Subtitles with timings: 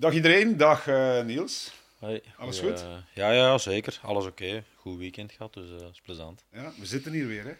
[0.00, 1.72] Dag iedereen, dag uh, Niels.
[1.98, 2.20] Hoi.
[2.36, 2.82] Alles goed?
[2.82, 4.00] uh, ja, ja, zeker.
[4.02, 4.44] Alles oké.
[4.44, 4.64] Okay.
[4.76, 6.44] Goed weekend gehad, dus dat uh, is plezant.
[6.52, 7.52] Ja, we zitten hier weer, hè?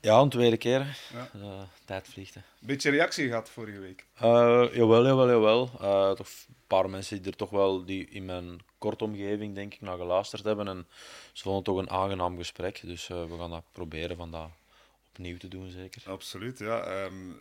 [0.00, 0.98] Ja, een tweede keer.
[1.12, 1.68] Ja.
[1.84, 2.34] tijd vliegt.
[2.34, 2.40] Hè.
[2.58, 4.06] Beetje reactie gehad vorige week?
[4.74, 5.66] jawel, jawel, jawel.
[6.14, 9.80] toch een paar mensen die er toch wel die in mijn korte omgeving, denk ik,
[9.80, 10.68] naar geluisterd hebben.
[10.68, 10.86] En
[11.32, 12.80] ze vonden het toch een aangenaam gesprek.
[12.84, 14.48] Dus we gaan dat proberen van dat
[15.08, 16.02] opnieuw te doen, zeker.
[16.06, 17.04] Absoluut, ja.
[17.04, 17.36] Um,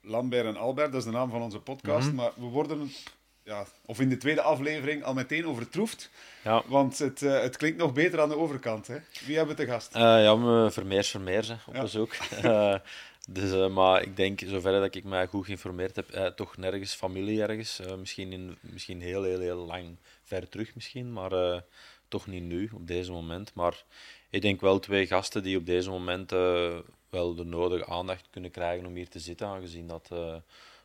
[0.00, 2.02] Lambert en Albert, dat is de naam van onze podcast.
[2.02, 2.16] Mm -hmm.
[2.16, 2.90] Maar we worden,
[3.44, 6.10] ja, of in de tweede aflevering, al meteen overtroefd.
[6.44, 6.62] Ja.
[6.66, 8.86] Want het, uh, het klinkt nog beter aan de overkant.
[8.86, 8.96] Hè?
[9.26, 9.96] Wie hebben we te gast?
[9.96, 11.80] Uh, ja, Vermeers Vermeers hè, op ja.
[11.80, 12.14] bezoek.
[12.44, 12.76] uh,
[13.28, 17.80] dus, maar ik denk, zover dat ik mij goed geïnformeerd heb, toch nergens familie ergens.
[17.98, 21.62] misschien, in, misschien heel, heel, heel lang ver terug misschien, maar
[22.08, 23.54] toch niet nu, op deze moment.
[23.54, 23.84] Maar
[24.30, 26.30] ik denk wel twee gasten die op deze moment
[27.10, 30.10] wel de nodige aandacht kunnen krijgen om hier te zitten, aangezien dat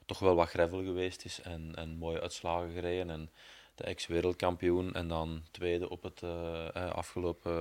[0.07, 3.09] toch wel wat gravel geweest is en, en mooie uitslagen gereden.
[3.09, 3.29] En
[3.75, 7.53] de ex-wereldkampioen en dan tweede op het uh, afgelopen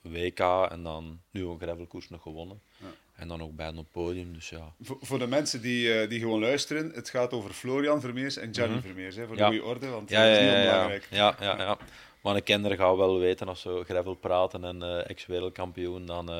[0.00, 2.60] WK en dan nu een gravelkoers nog gewonnen.
[2.76, 2.86] Ja.
[3.14, 4.72] En dan ook bijna op het podium, dus ja.
[4.80, 8.54] Voor, voor de mensen die, uh, die gewoon luisteren, het gaat over Florian Vermeers en
[8.54, 8.88] Gianni mm -hmm.
[8.88, 9.50] Vermeers, hè, voor ja.
[9.50, 11.06] de goede orde, want ja, dat is niet ja, onbelangrijk.
[11.10, 11.78] Ja, ja, ja.
[12.20, 16.30] Maar een kenner gaat wel weten, als we gravel praten en uh, ex-wereldkampioen, dan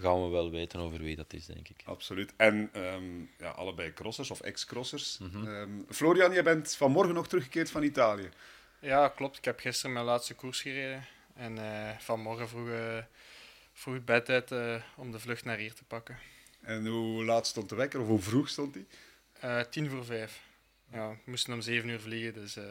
[0.00, 1.82] gaan we wel weten over wie dat is, denk ik.
[1.84, 2.32] Absoluut.
[2.36, 5.18] En um, ja, allebei crossers of ex-crossers.
[5.18, 5.46] Mm -hmm.
[5.46, 8.28] um, Florian, je bent vanmorgen nog teruggekeerd van Italië.
[8.78, 9.38] Ja, klopt.
[9.38, 11.06] Ik heb gisteren mijn laatste koers gereden.
[11.34, 12.98] En uh, vanmorgen vroeg, uh,
[13.72, 16.18] vroeg bed uit uh, om de vlucht naar hier te pakken.
[16.60, 18.00] En hoe laat stond de wekker?
[18.00, 18.86] Of hoe vroeg stond die?
[19.70, 20.40] tien voor vijf.
[20.92, 22.64] Ja, we moesten om zeven uur vliegen, dus dat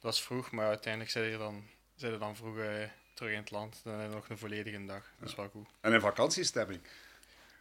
[0.00, 0.50] was vroeg.
[0.50, 1.64] Maar uiteindelijk zijn we dan,
[1.94, 2.56] zijn dan vroeg
[3.14, 3.80] terug in het land.
[3.84, 5.10] Dan hebben we nog een volledige dag.
[5.18, 5.68] Dat is wel goed.
[5.80, 6.80] En een vakantiestemming?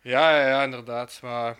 [0.01, 1.19] Ja, ja, ja inderdaad.
[1.21, 1.57] Maar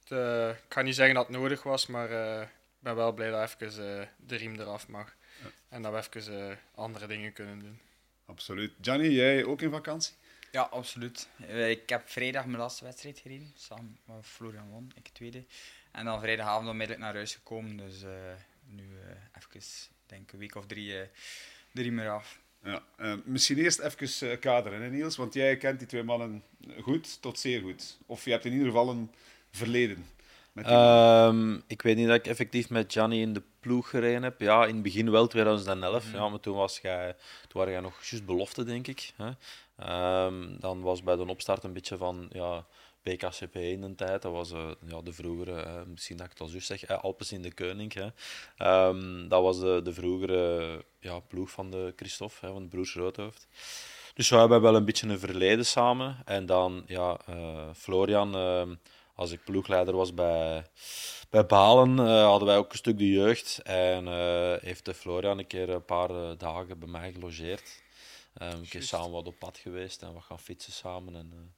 [0.00, 3.12] het, uh, ik ga niet zeggen dat het nodig was, maar uh, ik ben wel
[3.12, 5.14] blij dat even uh, de riem eraf mag.
[5.42, 5.50] Ja.
[5.68, 7.80] En dat we even andere dingen kunnen doen.
[8.26, 8.72] Absoluut.
[8.80, 10.14] Gianni, jij ook in vakantie?
[10.50, 11.28] Ja, absoluut.
[11.46, 13.52] Ik heb vrijdag mijn laatste wedstrijd gereden.
[13.56, 15.44] Samen met Florian won, ik tweede.
[15.90, 17.76] En dan vrijdagavond onmiddellijk naar huis gekomen.
[17.76, 18.02] Dus
[18.66, 18.84] nu
[19.36, 19.70] even,
[20.06, 21.08] denk een week of drie,
[21.72, 22.38] de riem eraf.
[22.64, 26.42] Ja, uh, misschien eerst even uh, kaderen, hè, Niels, want jij kent die twee mannen
[26.80, 27.98] goed tot zeer goed.
[28.06, 29.10] Of je hebt in ieder geval een
[29.50, 30.06] verleden.
[30.66, 34.40] Um, ik weet niet dat ik effectief met Gianni in de ploeg gereden heb.
[34.40, 36.06] Ja, in het begin wel, 2011.
[36.06, 36.14] Mm.
[36.14, 39.12] Ja, maar toen, was jij, toen waren jij nog juist belofte, denk ik.
[39.16, 39.30] Hè?
[40.26, 42.28] Um, dan was bij de opstart een beetje van...
[42.32, 42.66] Ja,
[43.02, 44.22] BKCP in de tijd.
[44.22, 47.42] Dat was uh, ja, de vroegere, misschien dat ik het al zo zeg, Alpes in
[47.42, 47.94] de Koning.
[47.94, 48.08] Hè.
[48.88, 52.94] Um, dat was de, de vroegere ja, ploeg van de Christophe, hè, van de broers
[52.94, 53.46] Roodhoofd.
[54.14, 56.16] Dus we hebben wel een beetje een verleden samen.
[56.24, 57.18] En dan, ja,
[57.74, 58.34] Florian,
[59.14, 60.66] als ik ploegleider was bij,
[61.30, 63.60] bij Balen, hadden wij ook een stuk de jeugd.
[63.62, 64.06] En
[64.60, 67.82] heeft de Florian een keer een paar dagen bij mij gelogeerd.
[68.42, 71.14] Um, een keer samen wat op pad geweest en wat gaan fietsen samen.
[71.14, 71.54] En,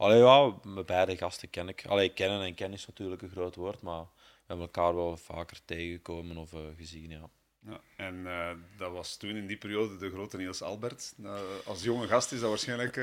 [0.00, 0.54] Allee, ja,
[0.86, 1.84] beide gasten ken ik.
[1.88, 5.58] Allee, kennen en kennen is natuurlijk een groot woord, maar we hebben elkaar wel vaker
[5.64, 7.28] tegengekomen of uh, gezien, ja.
[7.66, 11.14] ja en uh, dat was toen in die periode de grote Niels Albert.
[11.22, 11.34] Uh,
[11.64, 13.00] als jonge gast is dat waarschijnlijk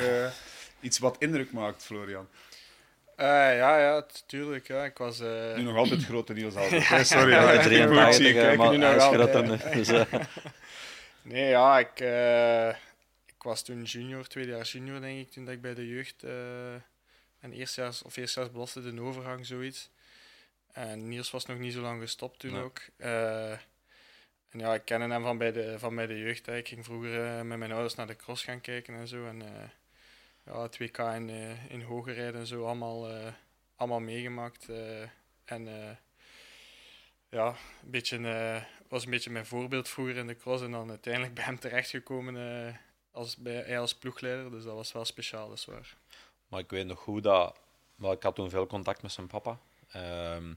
[0.79, 2.27] iets wat indruk maakt, Florian.
[3.17, 4.67] ja, ja, tuurlijk.
[4.67, 4.83] Ja.
[4.85, 5.19] Ik was,
[5.55, 7.07] Nu nog altijd grote Niels Albert.
[7.07, 9.73] sorry, ja, ja, 83, kijk, maar nu nog is altijd.
[9.73, 10.05] Dus,
[11.21, 12.86] nee, ja, ik, ik
[13.47, 16.23] was toen junior, tweede jaar junior, denk ik, toen dat ik bij de jeugd
[17.39, 19.89] en eerstjaars of eerstjaars belofte de overgang, zoiets.
[20.71, 22.61] En Niels was nog niet zo lang gestopt toen Nee.
[22.61, 22.81] ook.
[22.97, 23.51] Eh,
[24.49, 26.45] en ja, ik kende hem van bij de, van bij de jeugd.
[26.45, 26.57] hè.
[26.57, 29.25] Ik ging vroeger eh, met mijn ouders naar de cross gaan kijken en zo.
[29.27, 29.69] En eh,
[30.45, 33.33] ja, het WK in, eh in hogerrijden en zo allemaal, eh,
[33.75, 34.69] allemaal meegemaakt.
[34.69, 35.01] eh.
[35.45, 35.95] en eh,
[37.29, 37.47] ja,
[37.83, 40.63] een beetje, eh, was een beetje mijn voorbeeld vroeger in de cross.
[40.63, 42.35] En dan uiteindelijk bij hem terechtgekomen
[42.67, 42.75] eh,
[43.17, 44.51] als, bij, hij als ploegleider.
[44.51, 45.95] Dus dat was wel speciaal, dat waar.
[46.47, 47.55] Maar ik weet nog goed dat...
[47.95, 49.59] Wel, ik had toen veel contact met zijn papa.
[49.91, 50.53] Ehm,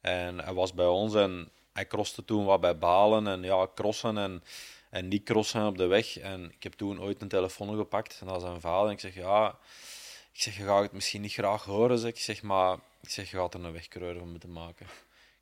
[0.00, 3.26] en hij was bij ons en hij crosste toen wat bij Balen.
[3.26, 4.42] En ja, crossen en,
[4.90, 6.18] en niet crossen op de weg.
[6.18, 8.86] En ik heb toen ooit een telefoon gepakt naar zijn vader.
[8.86, 9.58] En ik zeg, ja...
[10.32, 12.10] Ik zeg, je gaat het misschien niet graag horen, zeg.
[12.10, 14.86] Ik zeg, maar ik zeg, je gaat er een wegkreuren van moeten maken.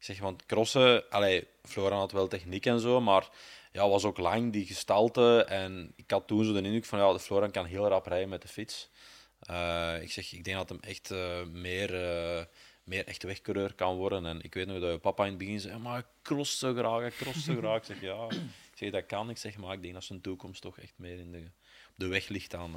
[0.02, 1.10] Ik zeg, want crossen...
[1.10, 3.28] Allee, Florian had wel techniek en zo, maar
[3.72, 5.44] ja, was ook lang, die gestalte.
[5.44, 8.28] En ik had toen zo de indruk van, ja, de Florian kan heel rap rijden
[8.28, 8.90] met de fiets.
[9.50, 12.44] Uh, ik zeg, ik denk dat hem echt uh, meer, uh,
[12.84, 14.26] meer echte wegcoureur kan worden.
[14.26, 16.74] En ik weet nog dat je papa in het begin zei, maar ik cross zo
[16.74, 17.76] graag, ik cross zo graag.
[17.76, 18.28] Ik zeg, ja,
[18.74, 19.30] zeg, dat kan.
[19.30, 21.38] Ik zeg, maar ik denk dat zijn toekomst toch echt meer in de,
[21.88, 22.72] op de weg ligt dan,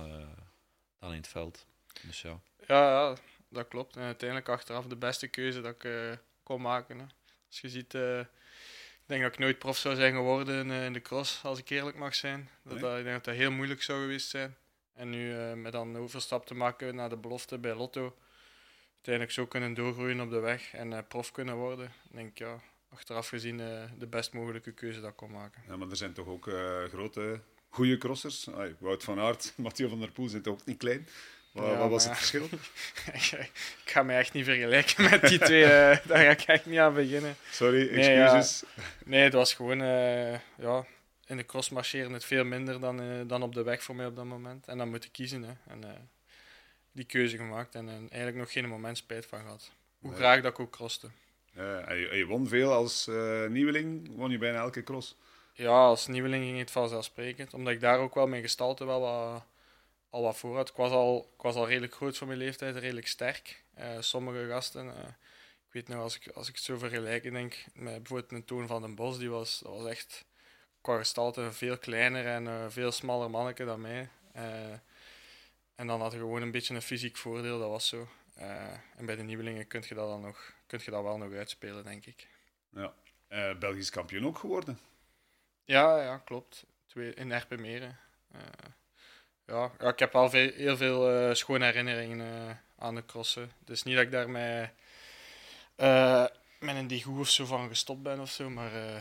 [1.00, 1.66] dan in het veld.
[2.01, 2.39] Dus ja.
[2.68, 3.16] Ja, ja,
[3.50, 3.95] dat klopt.
[3.95, 7.00] En uiteindelijk achteraf de beste keuze dat ik kon maken.
[7.00, 7.06] Hè.
[7.47, 8.27] Als je ziet, ik
[9.01, 11.69] Ik denk dat ik nooit prof zou zijn geworden in, in de cross, als ik
[11.69, 12.50] eerlijk mag zijn.
[12.63, 12.81] Dat, Nee?
[12.81, 14.56] dat, ik denk dat dat heel moeilijk zou geweest zijn.
[14.94, 18.15] En nu eh, met dan de overstap te maken naar de belofte bij Lotto,
[18.94, 21.86] uiteindelijk zo kunnen doorgroeien op de weg en eh, prof kunnen worden.
[21.86, 25.62] Ik denk ja, achteraf gezien eh, de best mogelijke keuze dat ik kon maken.
[25.68, 27.39] Ja, maar er zijn toch ook eh, grote,
[27.69, 28.47] goede crossers.
[28.80, 31.07] Wout van Aert, Mathieu van der Poel zijn toch ook niet klein.
[31.56, 32.44] Wat, Ja, wat was het verschil?
[33.84, 36.80] ik ga mij echt niet vergelijken met die twee, eh, daar ga ik echt niet
[36.80, 37.36] aan beginnen.
[37.52, 38.63] Sorry, excuses.
[39.06, 40.86] Nee, het was gewoon, eh, ja,
[41.25, 44.06] in de cross marcheren het veel minder dan, eh, dan op de weg voor mij
[44.06, 44.68] op dat moment.
[44.68, 45.44] En dan moet ik kiezen.
[45.44, 45.54] Hè.
[45.68, 46.10] En
[46.92, 49.72] die keuze gemaakt en eigenlijk nog geen moment spijt van gehad.
[50.00, 50.19] Hoe Nee.
[50.19, 51.07] graag dat ik ook crosste.
[51.54, 53.10] Ja, en je, en je won veel als
[53.50, 55.16] nieuweling, won je bijna elke cross.
[55.54, 57.54] Ja, als nieuweling ging het vanzelfsprekend.
[57.54, 59.44] Omdat ik daar ook wel mijn gestalte wel wat,
[60.15, 60.69] al wat voor had.
[60.69, 63.63] Ik was al, ik was al redelijk groot voor mijn leeftijd, redelijk sterk.
[63.73, 65.07] Eh, sommige gasten, eh,
[65.67, 68.45] ik weet nog, als ik, als ik het zo vergelijk, ik denk met bijvoorbeeld een
[68.45, 70.25] Toon van den Bos, die was, dat was echt
[70.81, 74.09] qua gestalte veel kleiner en veel smaller manneke dan mij.
[74.31, 74.71] Eh,
[75.75, 78.07] en dan had je gewoon een beetje een fysiek voordeel, dat was zo.
[78.95, 81.83] En bij de nieuwelingen kun je dat dan nog, kun je dat wel nog uitspelen,
[81.83, 82.27] denk ik.
[83.27, 84.79] Eh, Belgisch kampioen ook geworden.
[85.63, 86.65] Ja, ja, klopt.
[86.85, 88.00] Twee, in Erpenmeren.
[89.47, 92.56] Ja, ja, ik heb wel veel, heel veel eh, schone herinneringen eh,
[92.86, 93.51] aan de crossen.
[93.65, 94.69] Dus niet dat ik daar met,
[95.75, 96.25] eh,
[96.59, 98.95] met een degoe of zo van gestopt ben of zo, maar eh,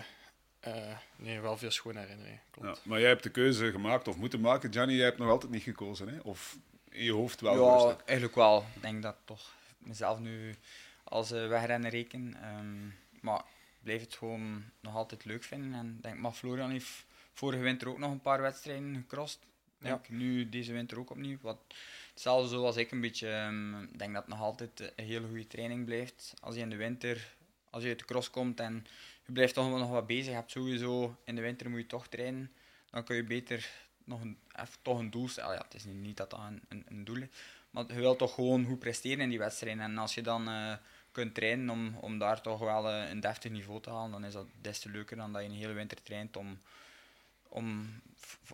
[0.61, 2.41] eh, nee, wel veel schone herinneringen.
[2.50, 2.76] Klopt.
[2.76, 4.73] Ja, maar jij hebt de keuze gemaakt of moeten maken.
[4.73, 6.08] Gianni, jij hebt nog altijd niet gekozen.
[6.08, 6.19] Hè?
[6.23, 6.56] Of
[6.88, 8.64] in je hoofd wel Ja, eigenlijk wel.
[8.75, 10.55] Ik denk dat ik toch mezelf nu
[11.05, 12.35] als eh, wegrenner reken.
[12.43, 12.87] Ehm,
[13.20, 15.75] maar ik blijf het gewoon nog altijd leuk vinden.
[15.79, 19.41] En denk, maar Florian heeft vorige winter ook nog een paar wedstrijden gecrossed.
[19.84, 21.38] Denk nu deze winter ook opnieuw.
[21.40, 21.58] Wat,
[22.12, 23.28] hetzelfde zoals ik een beetje.
[23.28, 26.34] ehm, Ik denk dat het nog altijd eh, een hele goede training blijft.
[26.40, 27.34] Als je in de winter,
[27.70, 28.86] als je uit de cross komt en
[29.26, 30.34] je blijft toch nog wat bezig.
[30.34, 32.52] Hebt sowieso in de winter moet je toch trainen.
[32.90, 33.70] Dan kun je beter
[34.04, 35.54] nog een, even toch een doel stellen.
[35.54, 37.28] Ja, het is niet, dat dat een, een, doel is.
[37.70, 39.82] Maar je wilt toch gewoon goed presteren in die wedstrijden.
[39.82, 40.72] En als je dan eh,
[41.12, 44.32] kunt trainen om, om daar toch wel eh, een deftig niveau te halen, dan is
[44.32, 46.58] dat des te leuker dan dat je een hele winter traint om,
[47.55, 48.01] om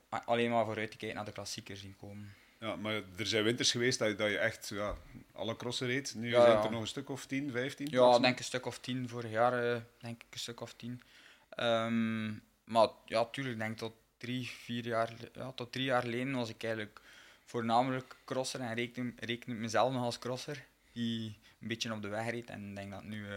[0.08, 2.34] alleen maar vooruit te kijken naar de klassiekers die komen.
[2.58, 4.96] Ja, maar er zijn winters geweest dat je, dat je echt ja,
[5.32, 6.14] alle crossen reed.
[6.14, 7.86] Nu Ja, zijn het er nog een stuk of 10, 15.
[7.90, 8.22] Ja, maximum.
[8.22, 9.08] denk een stuk of tien.
[9.08, 11.02] Vorig jaar eh, denk ik een stuk of tien.
[11.48, 12.32] Ehm,
[12.64, 16.62] maar ja, tuurlijk, denk tot drie, vier jaar, ja, tot drie jaar geleden was ik
[16.62, 17.00] eigenlijk
[17.44, 22.08] voornamelijk crosser en reken, reken ik mezelf nog als crosser die een beetje op de
[22.08, 22.50] weg reed.
[22.50, 23.34] En ik denk dat nu eh,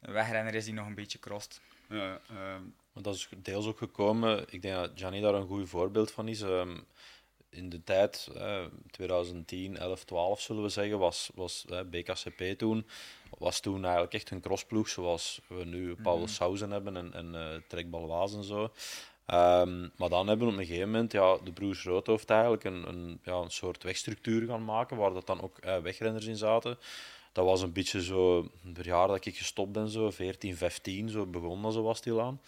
[0.00, 1.60] een wegrenner is die nog een beetje crost.
[1.88, 2.62] Ja, ehm,
[2.94, 4.44] Maar dat is deels ook gekomen.
[4.50, 6.40] Ik denk dat Gianni daar een goed voorbeeld van is.
[6.40, 6.76] Ehm,
[7.50, 12.86] in de tijd, eh, 2010, 11, 12 zullen we zeggen, was, was eh, BKCP toen,
[13.38, 16.26] was toen eigenlijk echt een crossploeg zoals we nu Paul Mhm.
[16.28, 18.72] Sauzen hebben en, en eh Trek Balwaas en zo.
[19.26, 22.88] Ehm, maar dan hebben we op een gegeven moment ja, de broers Roodhoofd eigenlijk een,
[22.88, 26.78] een, ja, een soort wegstructuur gaan maken, waar dat dan ook eh, wegrenners in zaten.
[27.32, 31.26] Dat was een beetje zo, het jaar dat ik gestopt ben, zo 14, 15, zo
[31.26, 32.40] begon dat zo was stilaan.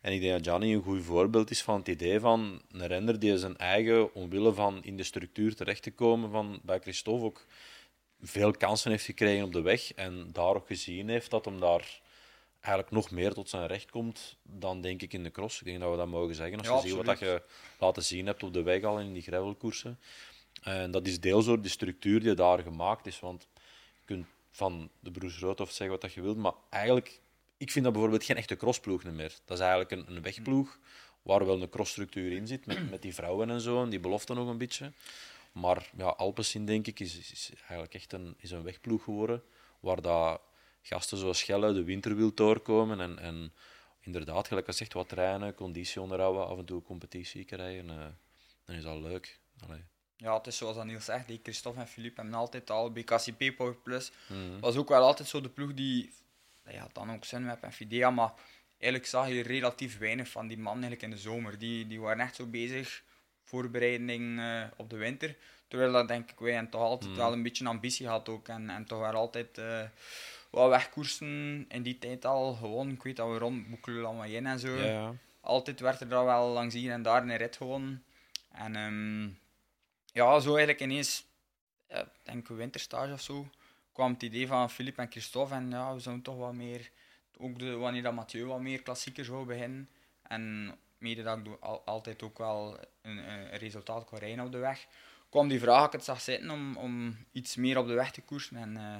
[0.00, 3.18] En ik denk dat Gianni een goed voorbeeld is van het idee van een renner
[3.18, 7.46] die zijn eigen, omwille van in de structuur terecht te komen van bij Christophe, ook
[8.20, 9.94] veel kansen heeft gekregen op de weg.
[9.94, 12.00] En daar ook gezien heeft dat hem daar
[12.60, 15.60] eigenlijk nog meer tot zijn recht komt dan denk ik in de cross.
[15.60, 16.58] Ik denk dat we dat mogen zeggen.
[16.58, 17.42] Als Ja, je ziet wat dat je
[17.78, 19.98] laten zien hebt op de weg al in die gravelkoersen.
[20.62, 23.20] En dat is deels door de structuur die daar gemaakt is.
[23.20, 23.48] Want
[23.98, 27.20] je kunt van de Broers Roodhoofd zeggen wat dat je wilt, maar eigenlijk,
[27.60, 29.34] ik vind dat bijvoorbeeld geen echte crossploeg meer.
[29.44, 30.78] Dat is eigenlijk een, een wegploeg
[31.22, 34.34] waar wel een crossstructuur in zit, met, met die vrouwen en zo, en die belofte
[34.34, 34.92] nog een beetje.
[35.52, 39.42] Maar ja, Alpecin, denk ik, is, is, is eigenlijk echt een, is een wegploeg geworden,
[39.80, 40.40] waar dat
[40.82, 43.52] gasten zoals Schelle de winter wil doorkomen en, en
[44.00, 48.06] inderdaad, gelijk als zegt, wat trainen, conditie onderhouden, af en toe competitie krijgen, eh,
[48.64, 49.38] dan is dat leuk.
[49.66, 49.84] Allee.
[50.16, 53.56] Ja, het is zoals dat Niels zegt, die Christophe en Philippe hebben altijd al BKCP
[53.56, 54.12] Power Plus.
[54.28, 54.60] Mhm.
[54.60, 56.12] was ook wel altijd zo de ploeg die,
[56.72, 58.32] ja, dan ook Sunweb en Fidea, maar
[58.78, 61.58] eigenlijk zag je relatief weinig van die man eigenlijk in de zomer.
[61.58, 63.02] Die, die waren echt zo bezig,
[63.44, 65.36] voorbereiding eh, op de winter.
[65.68, 67.16] Terwijl dat denk ik wij en toch altijd Mm.
[67.16, 68.48] wel een beetje ambitie had ook.
[68.48, 69.82] En, en toch wel altijd eh
[70.50, 72.94] wat wegkoersen in die tijd al gewonnen.
[72.94, 74.76] Ik weet dat we rond Boekelen en zo.
[75.40, 78.04] Altijd werd er dan wel langs hier en daar een rit gewonnen.
[78.52, 79.24] En ehm,
[80.12, 81.26] ja, zo eigenlijk ineens,
[81.86, 83.48] eh, denk ik winterstage of zo,
[83.92, 85.54] kwam het idee van Philippe en Christophe.
[85.54, 86.90] En ja, we zouden toch wat meer,
[87.38, 89.88] ook de, wanneer dat Mathieu wat meer klassiekers wou beginnen.
[90.22, 91.46] En mede dat ik
[91.84, 94.86] altijd ook wel een, een resultaat kon rijden op de weg,
[95.28, 98.22] kwam die vraag, ik het zag zitten, om, om iets meer op de weg te
[98.22, 98.56] koersen.
[98.56, 98.96] En eh,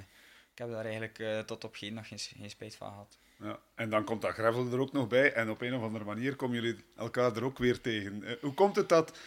[0.52, 3.18] ik heb daar eigenlijk eh, tot op geen nog geen, geen spijt van gehad.
[3.36, 3.58] Ja.
[3.74, 5.32] En dan komt dat gravel er ook nog bij.
[5.32, 8.24] En op een of andere manier komen jullie elkaar er ook weer tegen.
[8.24, 9.18] Eh, hoe komt het dat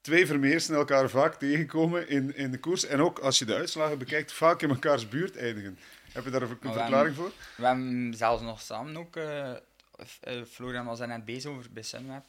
[0.00, 2.86] twee Vermeersen elkaar vaak tegenkomen in, in de koers?
[2.86, 5.78] En ook als je de uitslagen bekijkt, vaak in elkaars buurt eindigen.
[6.12, 7.32] Heb je daar een we verklaring voor?
[7.56, 9.16] We hebben zelfs nog samen ook...
[9.16, 9.56] eh, eh,
[10.50, 12.24] Florian was daar net bezig over bij Sunweb.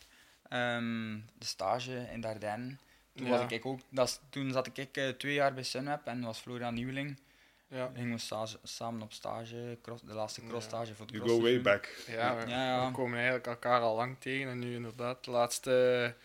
[0.50, 2.76] Ehm, de stage in Dardenne.
[3.16, 3.38] Toen, Ja.
[3.38, 6.74] was ik ook, dat toen zat ik eh, twee jaar bij Sunweb en was Florian
[6.74, 7.20] nieuweling.
[7.68, 11.28] Ja, Dan gingen we stage, samen op stage, cross, de laatste crossstage voor het You
[11.30, 11.96] go way back.
[12.08, 12.86] ja, we, Ja, ja.
[12.88, 14.50] we komen eigenlijk elkaar al lang tegen.
[14.52, 16.16] En nu inderdaad, de laatste,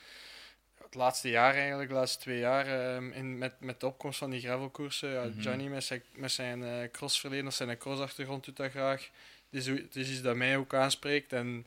[0.95, 4.31] het laatste jaar eigenlijk, de laatste twee jaar, ehm, in, met, met de opkomst van
[4.31, 5.11] die gravelkoersen.
[5.11, 5.41] Ja, Mhm.
[5.41, 9.11] Johnny met zijn, met zijn eh, crossverleden, of zijn crossachtergrond doet dat graag.
[9.51, 11.33] Het is, het is iets dat mij ook aanspreekt.
[11.33, 11.67] En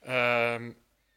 [0.00, 0.70] ehm,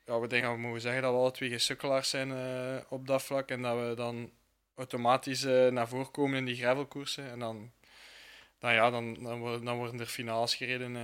[0.05, 2.81] ja, we denken dat we mogen zeggen dat we alle twee geen sukkelaars zijn eh,
[2.89, 3.49] op dat vlak.
[3.49, 4.31] En dat we dan
[4.75, 7.31] automatisch eh, naar voren komen in die gravelkoersen.
[7.31, 7.71] En dan,
[8.59, 10.97] dan, ja, dan, dan, worden, dan worden er finales gereden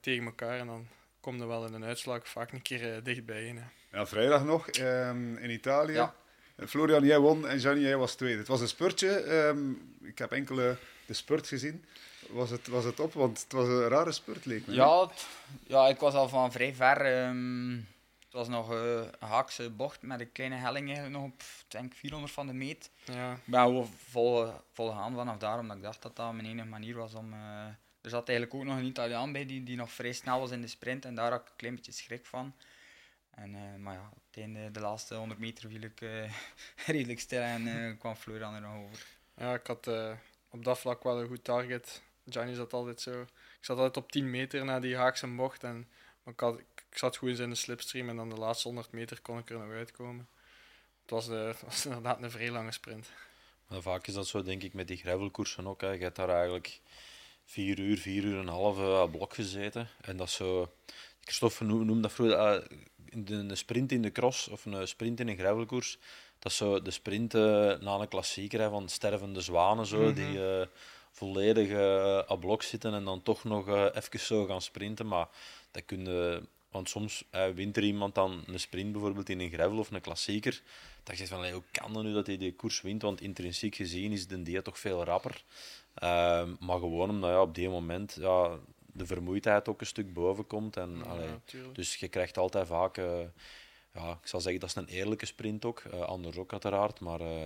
[0.00, 0.58] tegen elkaar.
[0.58, 0.88] En dan
[1.20, 3.44] komt er wel in een uitslag vaak een keer dichtbij.
[3.44, 3.62] Hè.
[3.96, 5.92] Ja, vrijdag nog ehm, in Italië.
[5.92, 6.14] Ja.
[6.66, 8.38] Florian, jij won en Johnny, jij was tweede.
[8.38, 9.08] Het was een spurtje.
[9.10, 9.70] ehm,
[10.02, 10.76] ik heb enkele
[11.06, 11.84] de spurt gezien.
[12.30, 13.12] Was het, was het op?
[13.12, 14.74] Want het was een rare spurt, leek me.
[14.74, 15.10] Ja,
[15.66, 17.00] ja, ik was al van vrij ver.
[17.00, 17.70] ehm,
[18.24, 21.94] het was nog eh, een haakse bocht met een kleine helling eigenlijk nog op denk
[21.94, 22.90] 400 van de meet.
[23.04, 26.46] Ja, Ik ben gewoon vol, vol gaan vanaf daar, omdat ik dacht dat dat mijn
[26.46, 27.32] enige manier was om...
[27.32, 27.66] eh,
[28.00, 30.60] er zat eigenlijk ook nog een Italiaan bij die, die nog vrij snel was in
[30.60, 32.54] de sprint en daar had ik een klein beetje schrik van.
[33.36, 36.32] En, eh, maar ja, einde, de laatste 100 meter viel ik eh,
[36.86, 39.06] redelijk stil en eh, kwam Florian er nog over.
[39.36, 40.12] ja ik had eh,
[40.50, 42.02] op dat vlak wel een goed target.
[42.24, 43.20] Johnny zat altijd zo.
[43.22, 45.64] Ik zat altijd op 10 meter na die haakse bocht.
[45.64, 45.88] En,
[46.22, 49.20] maar ik, had, ik zat goed in de slipstream en dan de laatste 100 meter
[49.20, 50.28] kon ik er nog uitkomen.
[51.02, 53.10] Het was, de, het was inderdaad een vrij lange sprint.
[53.68, 55.80] Maar vaak is dat zo, denk ik, met die gravelkoersen ook.
[55.80, 55.90] Hè.
[55.90, 56.80] Je hebt daar eigenlijk
[57.44, 59.88] vier uur, vier uur en een half blok gezeten.
[60.00, 60.74] En dat is zo...
[61.20, 62.78] Christophe noem- noemde dat vroeger eh,
[63.24, 65.98] een sprint in de cross of een sprint in een gravelkoers.
[66.38, 67.40] Dat is zo de sprint eh,
[67.80, 70.14] na een klassieker hè, van stervende zwanen, zo, Mhm.
[70.14, 70.66] die eh,
[71.10, 75.06] volledig eh aan blok zitten en dan toch nog even zo gaan sprinten.
[75.06, 75.28] Maar
[75.70, 76.42] dat kun je...
[76.70, 80.62] Want soms wint er iemand dan een sprint bijvoorbeeld in een gravel of een klassieker.
[81.02, 83.02] Dat je zegt van, allee, hoe kan dat nu dat hij die koers wint?
[83.02, 85.44] Want intrinsiek gezien is de die toch veel rapper.
[85.94, 88.58] Ehm, maar gewoon omdat ja, op die moment ja,
[88.96, 90.76] de vermoeidheid ook een stuk boven komt.
[90.76, 91.74] En, allee, Ja, tuurlijk.
[91.74, 93.20] dus je krijgt altijd vaak, eh,
[93.92, 97.20] ja, ik zal zeggen dat is een eerlijke sprint ook, eh, anders ook uiteraard, maar
[97.20, 97.44] eh,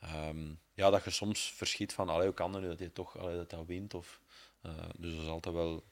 [0.00, 3.18] ehm, ja, dat je soms verschiet van, allee, hoe kan het nu dat hij toch
[3.18, 3.94] allee, dat hij wint?
[3.94, 4.20] Of,
[4.60, 5.84] eh, dus dat is altijd wel,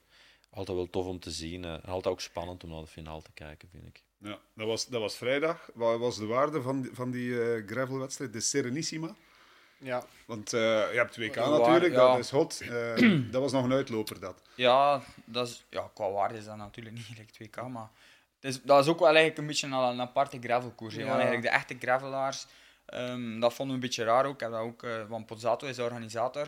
[0.49, 3.31] altijd wel tof om te zien en altijd ook spannend om naar de finale te
[3.33, 4.03] kijken, vind ik.
[4.19, 5.69] Ja, dat, was, dat was vrijdag.
[5.73, 8.33] Wat was de waarde van die, van die eh, gravelwedstrijd?
[8.33, 9.15] De Serenissima.
[9.79, 12.07] Ja, Want eh, je hebt WK Ja, natuurlijk, ja.
[12.07, 12.61] dat is hot.
[12.61, 12.95] Eh,
[13.31, 14.41] dat was nog een uitloper, dat.
[14.55, 17.89] Ja, dat is, ja, qua waarde is dat natuurlijk niet gelijk 2K, maar
[18.39, 20.93] het is, dat is ook wel eigenlijk een beetje een, een aparte gravelkoers.
[20.95, 21.07] hè, Ja.
[21.07, 22.45] Want eigenlijk de echte gravelaars,
[22.85, 24.33] ehm, dat vonden we een beetje raar ook.
[24.33, 26.47] Ik heb dat ook eh, want Pozzato is de organisator.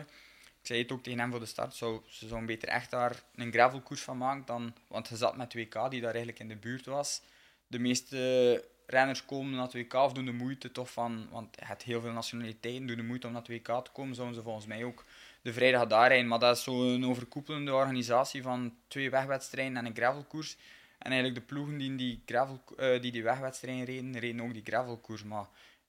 [0.60, 3.22] Ik zei het ook tegen hem voor de start, zou, ze zouden beter echt daar
[3.34, 4.74] een gravelkoers van maken dan...
[4.86, 7.22] Want je zat met 2K, die daar eigenlijk in de buurt was.
[7.66, 11.28] De meeste renners komen naar 2K of doen de moeite toch van...
[11.30, 14.14] Want je hebt heel veel nationaliteiten, doen de moeite om naar 2K te komen.
[14.14, 15.04] Zouden ze volgens mij ook
[15.42, 16.28] de vrijdag daar rijden.
[16.28, 20.56] Maar dat is zo'n overkoepelende organisatie van twee wegwedstrijden en een gravelkoers.
[20.98, 24.62] En eigenlijk de ploegen die die, gravel, eh, die, die wegwedstrijden reden, reden ook die
[24.64, 25.24] gravelkoers.
[25.24, 25.46] Maar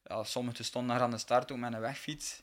[0.07, 2.41] ja, sommigen stonden daar aan de start ook met een wegfiets.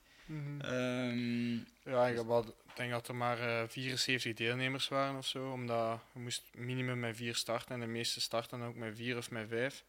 [0.61, 1.55] Ehm,
[1.93, 5.51] ja ik, heb wel- ik denk dat er maar eh, 74 deelnemers waren of zo.
[5.53, 9.31] Omdat je moest minimum met vier starten en de meeste starten ook met vier of
[9.31, 9.85] met vijf.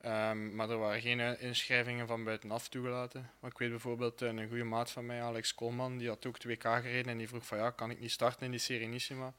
[0.00, 3.30] Ehm, maar er waren geen eh, inschrijvingen van buitenaf toegelaten.
[3.40, 6.36] Maar ik weet bijvoorbeeld eh, een goede maat van mij, Alex Koolman, die had ook
[6.38, 9.34] 2K gereden en die vroeg van ja, kan ik niet starten in die Serenissima?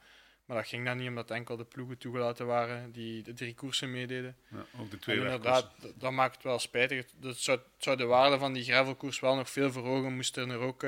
[0.46, 3.91] Maar dat ging dan niet, omdat enkel de ploegen toegelaten waren die de drie koersen
[3.91, 4.36] meededen.
[4.48, 7.06] Ja, ook de twee En inderdaad, dat, dat maakt het wel spijtig.
[7.15, 10.13] Dat zou, het zou de waarde van die gravelkoers wel nog veel verhogen.
[10.13, 10.82] Moesten er ook,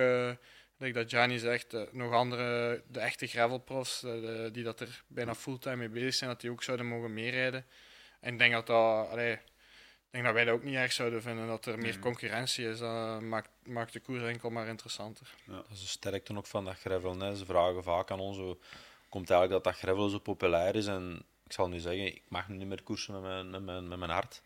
[0.77, 4.05] like dat Gianni zegt, nog andere, de echte gravelprofs,
[4.51, 7.65] die dat er bijna fulltime mee bezig zijn, dat die ook zouden mogen meerijden.
[8.19, 9.39] En ik denk dat, dat, allee,
[10.13, 12.79] denk dat wij dat ook niet erg zouden vinden, dat er meer concurrentie is.
[12.79, 15.33] Dat maakt, maakt de koers enkel maar interessanter.
[15.45, 17.19] Dat is de sterkte ook van dat gravel.
[17.19, 17.35] Hè.
[17.35, 18.57] Ze vragen vaak aan ons, hoe
[19.09, 20.87] komt eigenlijk dat dat gravel zo populair is?
[20.87, 23.87] En ik zal nu zeggen, ik mag nu niet meer koersen met mijn, met mijn,
[23.87, 24.41] met mijn hart.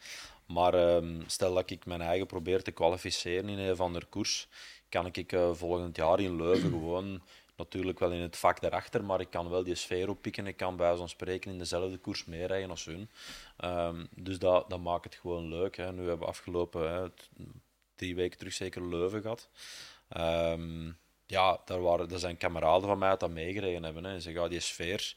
[0.45, 4.47] Maar ehm, stel dat ik mijn eigen probeer te kwalificeren in een of andere koers,
[4.89, 7.21] kan ik eh, volgend jaar in Leuven gewoon,
[7.57, 10.47] natuurlijk wel in het vak daarachter, maar ik kan wel die sfeer oppikken.
[10.47, 13.09] Ik kan bij van spreken in dezelfde koers meerijden als hun.
[13.57, 15.77] Ehm, dus dat, dat maakt het gewoon leuk.
[15.77, 15.91] Hè.
[15.91, 17.07] Nu hebben we afgelopen hè,
[17.95, 19.49] drie weken terug zeker Leuven gehad.
[20.09, 20.91] Ehm,
[21.25, 24.03] ja, daar, waren, er zijn kameraden van mij dat meegereden hebben.
[24.03, 24.13] Hè.
[24.13, 25.15] En zeg, ja, die sfeer,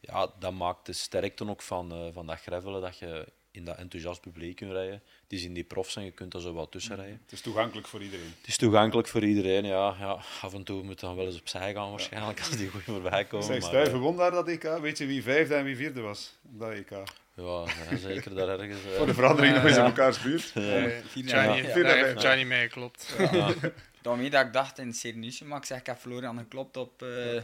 [0.00, 3.76] ja, dat maakt de sterkte ook van, uh, van dat gravelen, dat je in dat
[3.76, 5.02] enthousiast publiek kunt rijden.
[5.22, 7.20] Het is in die profs en je kunt er zo wat tussen rijden.
[7.22, 8.34] Het is toegankelijk voor iedereen.
[8.38, 9.96] Het is toegankelijk voor iedereen, ja.
[9.98, 13.24] ja af en toe moet dan wel eens opzij gaan waarschijnlijk, als die goed voorbij
[13.24, 13.46] komen.
[13.46, 14.78] Zeg, Stuyven won daar dat EK.
[14.80, 16.34] Weet je wie vijfde en wie vierde was?
[16.42, 16.90] Dat EK.
[17.34, 17.66] Ja,
[17.96, 18.84] zeker daar ergens.
[18.84, 18.96] Uh...
[18.96, 20.50] Voor de verandering nog eens in elkaars buurt.
[20.54, 20.88] Ja.
[21.14, 23.14] Johnny, Johnny mee klopt.
[23.18, 23.54] Ja.
[24.02, 27.40] Daarmee dat ik dacht in Serenissima, maar ik zeg, ik heb Florian geklopt op, uh,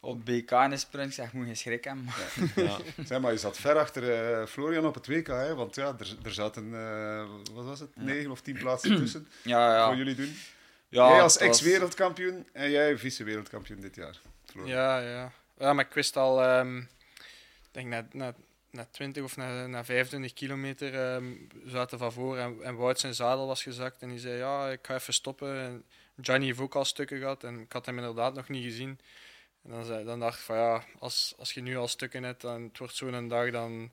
[0.00, 1.08] op BK in de sprint.
[1.08, 2.06] Ik zeg, moet je schrik hebben.
[2.54, 2.62] Ja.
[2.62, 2.78] ja.
[3.04, 5.54] Zeg maar, je zat ver achter uh, Florian op het WK, hè?
[5.54, 7.24] want ja, er, er zaten, uh,
[7.54, 9.86] wat was het, negen of tien plaatsen tussen ja, ja.
[9.86, 10.36] voor jullie doen.
[10.88, 14.20] Ja, jij als ex-wereldkampioen en jij vice-wereldkampioen dit jaar.
[14.44, 14.76] Florian.
[14.76, 15.32] Ja, ja.
[15.58, 18.34] ja, maar ik wist al, um, ik denk net, net
[18.70, 23.14] na 20 of na, na 25 kilometer um, zaten van voor en, en Wout zijn
[23.14, 24.02] zadel was gezakt.
[24.02, 25.58] En die zei, ja, ik ga even stoppen.
[25.58, 28.98] En Johnny heeft ook al stukken gehad en ik had hem inderdaad nog niet gezien.
[29.68, 32.44] En dan, zei, dan dacht ik van, ja, als, als je nu al stukken hebt
[32.44, 33.90] en het wordt zo'n dag, dan,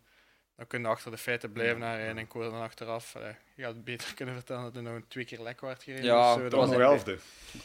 [0.56, 2.18] dan kun je achter de feiten blijven naar rijden.
[2.18, 5.02] En ik hoorde dan achteraf, allee, je had het beter kunnen vertellen dat er nog
[5.08, 6.06] twee keer lek werd gereden.
[6.06, 7.18] Ja, dat was nog elfde.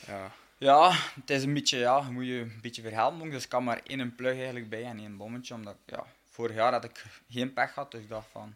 [0.07, 0.33] Ja.
[0.59, 3.31] Ja, het is een beetje, ja, moet je een beetje verhelpen.
[3.31, 6.73] Dus ik kan maar één plug eigenlijk bij en één bommetje, omdat ja, vorig jaar
[6.73, 8.55] had ik geen pech gehad, dus ik dacht van,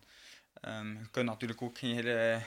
[0.69, 2.41] um, je kunt natuurlijk ook geen hele,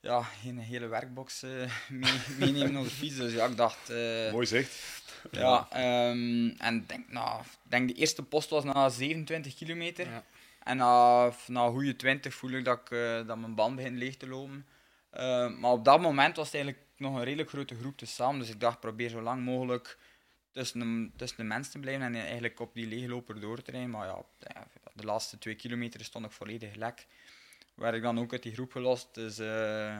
[0.00, 1.50] ja, geen hele werkbox uh,
[1.88, 3.16] mee, meenemen op de fiets.
[3.16, 3.90] Dus ja, ik dacht...
[3.90, 5.02] Uh, Mooi zicht.
[5.30, 5.68] Ja,
[6.10, 10.10] um, en denk, nou, denk de eerste post was na 27 kilometer.
[10.10, 10.24] Ja.
[10.62, 13.98] En na, na een goede 20 voel ik dat, ik, uh, dat mijn band begint
[13.98, 14.66] leeg te lopen.
[15.60, 18.40] maar op dat moment was het eigenlijk nog een redelijk grote groep te samen.
[18.40, 19.98] Dus ik dacht, probeer zo lang mogelijk
[20.52, 23.90] tussen de, tussen de mensen te blijven en eigenlijk op die leegloper door te rijden.
[23.90, 24.24] Maar ja,
[24.94, 27.06] de laatste twee kilometer stond ik volledig lek.
[27.78, 29.14] Werd ik dan ook uit die groep gelost.
[29.14, 29.96] Dus uh,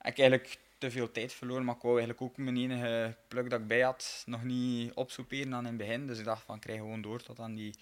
[0.00, 1.64] ik eigenlijk te veel tijd verloren.
[1.64, 5.50] Maar ik wou eigenlijk ook mijn enige pluk dat ik bij had nog niet opsoeperen
[5.50, 6.06] dan in het begin.
[6.06, 7.74] Dus ik dacht van, ik krijg gewoon door tot aan, die,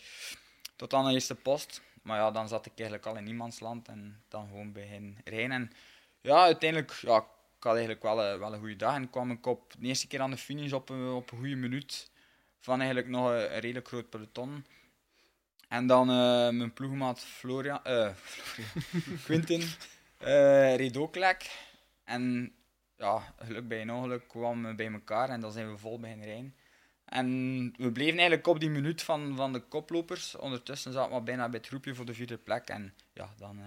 [0.77, 1.83] tot aan de eerste post.
[2.03, 5.51] Maar ja, dan zat ik eigenlijk al in niemandsland en dan gewoon begin rijden.
[5.51, 5.73] En
[6.21, 7.27] ja, uiteindelijk, ja,
[7.59, 8.95] ik eigenlijk wel een, wel een goede dag.
[8.95, 12.11] En kwam ik op de eerste keer aan de finish op, op een goede minuut
[12.59, 14.65] van eigenlijk nog een, een redelijk groot peloton.
[15.69, 21.51] En dan uh, mijn ploegmaat Florian, uh, Florian Quinten uh, reed ook lek.
[22.05, 22.53] En
[22.97, 26.27] ja, geluk bij een ongeluk kwamen we bij elkaar en dan zijn we vol beginnen
[26.27, 26.55] rijden.
[27.05, 27.29] En
[27.77, 30.37] we bleven eigenlijk op die minuut van, van de koplopers.
[30.37, 32.69] Ondertussen zaten we bijna bij het groepje voor de vierde plek.
[32.69, 33.59] En ja, dan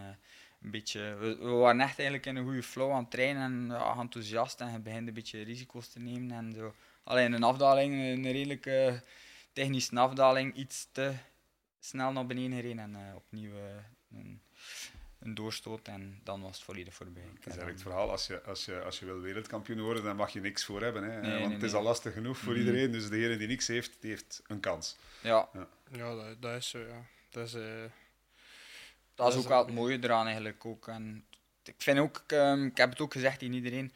[0.62, 1.16] een beetje...
[1.16, 4.62] We, we, waren echt eigenlijk in een goede flow aan het trainen en ja, enthousiast.
[4.62, 6.74] En je begint een beetje risico's te nemen en zo.
[7.04, 9.04] Alleen een afdaling, een redelijke
[9.54, 11.14] technische afdaling, iets te
[11.84, 13.60] snel naar beneden gereden en uh, opnieuw uh,
[14.12, 14.42] een,
[15.20, 17.24] een, doorstoot en dan was het volledig voorbij.
[17.24, 20.16] Het is eigenlijk het verhaal, als je, als, je, als je wil wereldkampioen worden, dan
[20.16, 21.04] mag je niks voor hebben.
[21.04, 21.22] Hè?
[21.22, 21.80] Nee, Want nee, het is nee.
[21.80, 22.60] al lastig genoeg voor mm.
[22.60, 24.98] iedereen, dus degene die niks heeft, die heeft een kans.
[25.22, 25.68] Ja, ja.
[25.92, 27.06] ja dat, dat, is zo, ja.
[27.30, 27.92] Dat is, uh, dat,
[29.16, 30.88] dat is ook wel het mooie eraan eigenlijk ook.
[30.88, 31.26] En
[31.64, 33.94] ik vind ook, um, ik heb het ook gezegd in iedereen,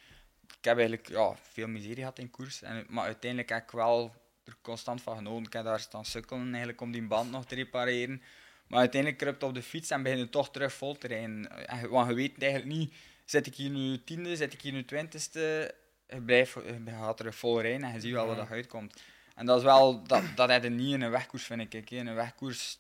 [0.48, 4.15] ik heb eigenlijk ja, veel miserie gehad in koers, en, maar uiteindelijk heb ik wel
[4.45, 5.45] er constant van genoten.
[5.45, 8.21] Ik heb daar staan sukkelen eigenlijk om die band nog te repareren.
[8.67, 11.49] Maar uiteindelijk kruipt op de fiets en begin je toch terug vol te rijden.
[11.89, 12.93] Want je weet eigenlijk niet,
[13.25, 15.75] zit ik hier nu tiende, zit ik hier nu twintigste,
[16.08, 19.01] je, blijft, je gaat terug vol rijden en je ziet wel wat er uitkomt.
[19.36, 21.91] En dat is wel, dat, dat heb je niet in een wegkoers, vind ik.
[21.91, 22.79] In een wegkoers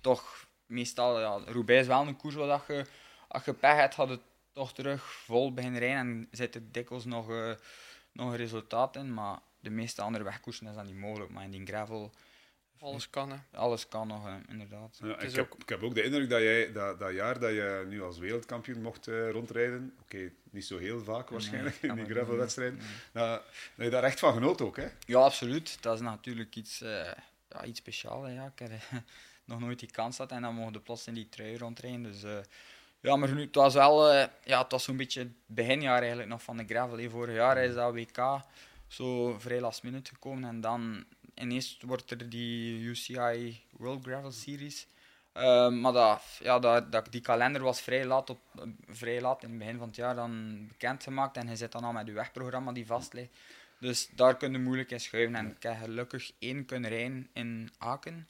[0.00, 2.86] toch meestal, ja, Roubaix is wel een koers waar je,
[3.28, 4.20] als je pech hebt, gaat het
[4.52, 7.54] toch terug vol beginnen rijden en zit er dikwijls nog, uh,
[8.12, 9.14] nog een resultaat in.
[9.14, 11.30] Maar de meeste andere wegkoersen is dat niet mogelijk.
[11.30, 12.12] Maar in die gravel...
[12.78, 13.36] Alles kan, hè?
[13.52, 14.98] Alles kan nog, inderdaad.
[15.02, 17.84] Ja, ik, heb, ik heb ook de indruk dat jij dat, dat jaar dat je
[17.88, 21.96] nu als wereldkampioen mocht uh, rondrijden, oké, okay, niet zo heel vaak waarschijnlijk nee, in
[21.96, 22.86] die gravelwedstrijden, nee.
[23.12, 23.42] dat,
[23.76, 24.86] dat je daar echt van genoot ook, hè?
[25.06, 25.82] Ja, absoluut.
[25.82, 27.12] Dat is natuurlijk iets, uh,
[27.48, 28.28] ja, iets speciaals.
[28.28, 28.52] Ja.
[28.54, 28.70] Ik heb
[29.44, 32.02] nog nooit die kans gehad en dan mogen we plots in die trui rondrijden.
[32.02, 32.38] Dus uh,
[33.00, 34.12] ja, maar nu, het was wel,
[34.44, 36.98] ja, het was zo'n beetje het beginjaar eigenlijk nog van de gravel.
[36.98, 37.10] Hè.
[37.10, 38.18] Vorig jaar is dat WK
[38.86, 40.48] zo vrij last minute gekomen.
[40.48, 44.86] En dan ineens wordt er die UCI World Gravel Series.
[45.36, 48.38] Uh, maar dat, ja, dat, die kalender was vrij laat, op,
[48.88, 51.36] vrij laat in het begin van het jaar dan bekendgemaakt.
[51.36, 53.30] En je zit dan al met je wegprogramma die vast ligt.
[53.78, 55.34] Dus daar kun je moeilijk in schuiven.
[55.34, 58.28] En ik heb gelukkig één kunnen rijden in Aken.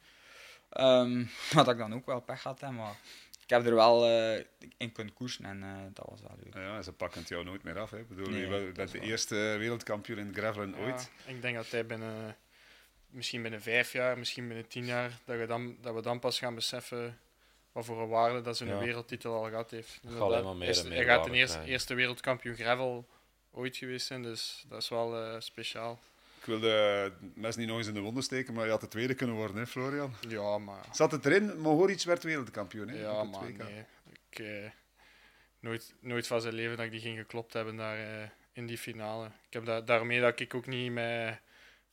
[0.72, 2.96] Um, wat ik dan ook wel pech had, hè, maar
[3.46, 4.44] ik heb er wel uh,
[4.76, 6.54] in kunnen koersen en uh, dat was wel leuk.
[6.54, 7.90] Ja, ze pakken het jou nooit meer af.
[7.90, 7.98] Hè.
[7.98, 11.10] Ik bedoel, nee, je bent de eerste wereldkampioen in gravelen ja, ooit.
[11.26, 12.36] Ik denk dat hij binnen,
[13.10, 16.38] misschien binnen vijf jaar, misschien binnen tien jaar, dat we dan, dat we dan pas
[16.38, 17.18] gaan beseffen
[17.72, 18.78] wat voor een waarde dat zijn ja.
[18.78, 19.98] wereldtitel al gehad heeft.
[20.02, 23.08] Dus dat, meer is, hij gaat de eerste, eerste wereldkampioen gravel
[23.50, 25.98] ooit geweest zijn, dus dat is wel uh, speciaal.
[26.46, 28.88] Ik wil de mes niet nog eens in de wonden steken, maar je had de
[28.88, 30.14] tweede kunnen worden, hè, Florian?
[30.28, 30.84] Ja, maar...
[30.92, 31.58] Zat het erin?
[31.60, 33.00] Mohoric werd wereldkampioen, hè?
[33.00, 33.56] Ja, maar 2K.
[33.56, 33.84] nee.
[34.30, 34.70] Ik, eh,
[35.60, 38.78] nooit, nooit van zijn leven dat ik die ging geklopt hebben daar eh, in die
[38.78, 39.26] finale.
[39.26, 41.38] Ik heb dat, daarmee dat ik ook niet met,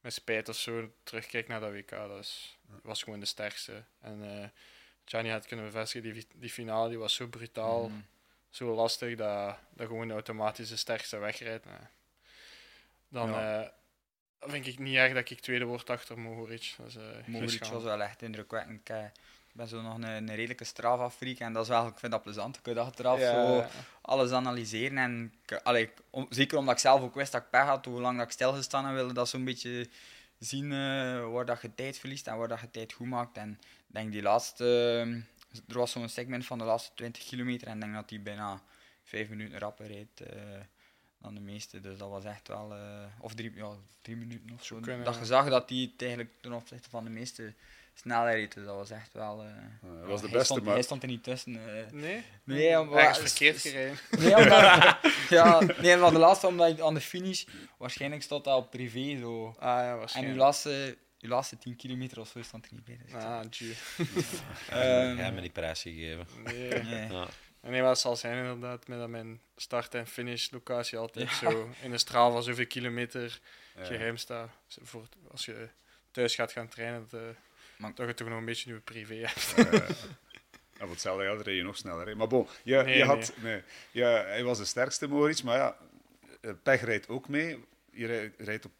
[0.01, 1.89] met spijt of zo terugkijk naar dat WK.
[1.89, 3.83] Dat is, was gewoon de sterkste.
[4.01, 4.47] En eh
[5.05, 8.05] Gianni had kunnen bevestigen, die, die finale die was zo brutaal, Mm.
[8.49, 11.65] zo lastig, dat, dat gewoon automatisch de sterkste wegrijdt.
[11.65, 11.75] Nee.
[13.09, 13.73] Dan Ja.
[14.47, 16.73] Vind ik niet erg dat ik tweede word achter Mohoric.
[16.77, 18.79] Dat is, eh, Mohoric was wel echt indrukwekkend.
[18.79, 19.03] Ik eh,
[19.51, 22.56] ben zo nog een, een redelijke strafafreak en dat is wel, ik vind dat plezant.
[22.58, 23.65] Ik kan dat achteraf Ja, zo
[24.01, 24.97] alles analyseren.
[24.97, 28.17] En allee, om- zeker omdat ik zelf ook wist dat ik pech had, hoe lang
[28.17, 29.88] dat ik stilgestaan heb, wilde dat zo'n beetje
[30.39, 33.38] zien eh, waar dat je tijd verliest en waar dat je tijd goed maakt.
[33.38, 33.49] En
[33.88, 34.65] ik denk die laatste,
[35.67, 38.62] er was zo'n segment van de laatste 20 kilometer en ik denk dat die bijna
[39.03, 40.38] vijf minuten rapper reed eh,
[41.23, 41.79] dan de meeste.
[41.81, 42.79] Dus dat was echt wel, eh,
[43.19, 43.69] of drie, ja,
[44.01, 44.79] drie minuten of zo.
[44.79, 47.53] Dat je zag dat hij het eigenlijk ten opzichte van de meeste
[47.93, 48.53] sneller reed.
[48.53, 49.43] Dus dat was echt wel.
[49.43, 49.47] eh,
[49.99, 51.55] dat was de hij beste, stond, maar- hij stond er niet tussen.
[51.77, 51.91] eh.
[51.91, 52.23] Nee?
[52.43, 53.97] Nee, maar- Ergens verkeerd gereden.
[54.19, 54.97] Nee, omdat,
[55.29, 57.43] ja, nee, maar de laatste omdat je aan de finish,
[57.77, 59.47] waarschijnlijk stond dat op privé zo.
[59.47, 60.38] Ah ja, En uw waarschijnlijk.
[60.38, 62.99] laatste, uw laatste 10 kilometer of zo stond er niet bij.
[63.05, 63.75] Dus, Ah, tjie.
[64.69, 66.27] Ehm, Jij hebt me die prijs gegeven.
[66.43, 66.83] Nee.
[66.83, 67.12] nee.
[67.12, 67.27] Ja.
[67.71, 71.91] Nee, maar het zal zijn inderdaad met dat mijn start- en finish-locatie altijd zo in
[71.91, 73.39] een straal van zoveel kilometer
[73.78, 73.84] Ja.
[73.86, 74.49] geheim staat.
[74.82, 75.67] Voor, als je
[76.12, 77.28] thuis gaat gaan trainen, dat, eh,
[77.76, 79.54] Maar- dat je toch nog een beetje je privé hebt.
[80.80, 82.08] Ja, voor hetzelfde geld reed je nog sneller.
[82.08, 82.15] Hè.
[82.15, 83.62] Maar bon, je, Nee, je had, nee.
[83.91, 85.41] Ja, hij was de sterkste, Moritz.
[85.41, 85.78] Maar ja,
[86.41, 87.63] eh, Pech rijdt ook mee.
[87.91, 88.71] Je rij- rijdt op,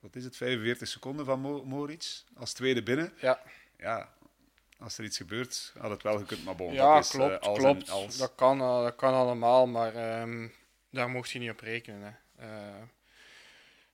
[0.00, 2.22] wat is het, 45 seconden van Mo Moritz.
[2.36, 3.12] Als tweede binnen.
[3.20, 3.42] Ja.
[3.78, 4.14] Ja,
[4.78, 6.44] als er iets gebeurt, had het wel gekund.
[6.44, 7.32] Maar bon, ja, dat is klopt.
[7.32, 7.90] eh, als klopt.
[7.90, 8.16] als.
[8.18, 10.48] Dat, kan, al- dat kan allemaal, maar ehm,
[10.90, 12.18] daar mocht je niet op rekenen.
[12.36, 12.44] Hè.
[12.46, 12.82] Eh,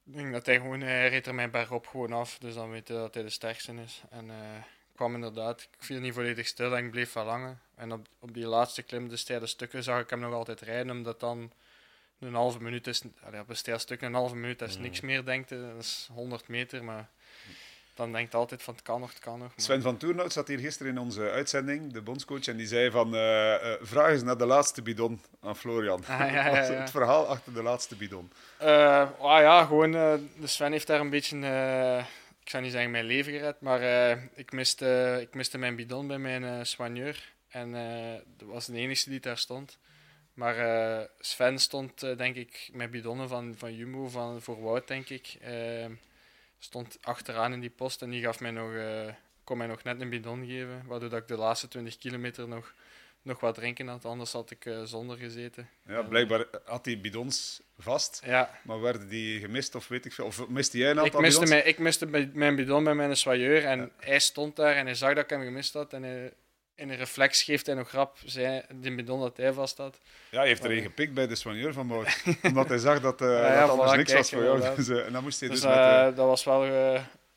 [0.05, 2.71] ik denk dat hij gewoon, hij reed er mijn berg op gewoon af, dus dan
[2.71, 4.03] weet je dat hij de sterkste is.
[4.11, 4.57] En eh,
[4.91, 7.59] ik kwam inderdaad, ik viel niet volledig stil en ik bleef wel langer.
[7.75, 10.91] En op, op die laatste klim, de steile stukken, zag ik hem nog altijd rijden,
[10.97, 11.53] omdat dan
[12.19, 15.01] een halve minuut is, allee, op een steil stuk een halve minuut, dat is niks
[15.01, 15.71] meer, denkt je.
[15.75, 17.11] Dat is 100 meter, maar
[18.03, 19.49] dan denkt altijd van het kan nog, het kan nog.
[19.49, 22.91] maar- Sven van Toernout zat hier gisteren in onze uitzending, de bondscoach, en die zei
[22.91, 26.01] van, eh eh, vraag eens naar de laatste bidon aan Florian.
[26.07, 26.81] Ah, ja, ja, ja.
[26.81, 28.33] Het verhaal achter de laatste bidon.
[28.59, 29.93] Eh, ah ja, gewoon.
[29.93, 31.37] de Sven heeft daar een beetje.
[32.43, 33.81] ik zou niet zeggen mijn leven gered, maar
[34.35, 37.33] ik, miste, ik miste mijn bidon bij mijn soigneur.
[37.49, 37.73] En
[38.37, 39.79] dat was de enige die daar stond.
[40.35, 40.57] Maar
[41.21, 45.37] Sven stond, denk ik, met bidonnen van, van Jumbo, van, voor Wout, denk ik.
[46.65, 50.01] Stond achteraan in die post en die gaf mij nog, eh, kon mij nog net
[50.01, 50.83] een bidon geven.
[50.87, 52.75] Waardoor dat ik de laatste 20 kilometer nog,
[53.23, 54.05] nog wat drinken had.
[54.05, 55.69] Anders had ik eh, zonder gezeten.
[55.87, 60.25] Ja, blijkbaar had hij bidons vast, Ja, maar werden die gemist of weet ik veel.
[60.25, 61.51] Of miste jij een aantal Ik miste, bidons?
[61.51, 62.07] mijn, ik miste
[62.39, 65.43] mijn bidon bij mijn soigneur en hij stond daar en hij zag dat ik hem
[65.43, 65.93] gemist had.
[65.93, 66.33] En hij,
[66.75, 69.99] in een reflex geeft hij nog zei, de bidon dat hij vast had.
[70.31, 72.23] Ja, hij heeft er een gepikt bij de soigneur van Mout.
[72.43, 74.61] omdat hij zag dat, eh ja, dat anders niks kijk, was voor jou.
[74.77, 75.79] Dus, eh, en dan moest hij dus, Dus met...
[75.79, 76.61] eh, dat, was wel,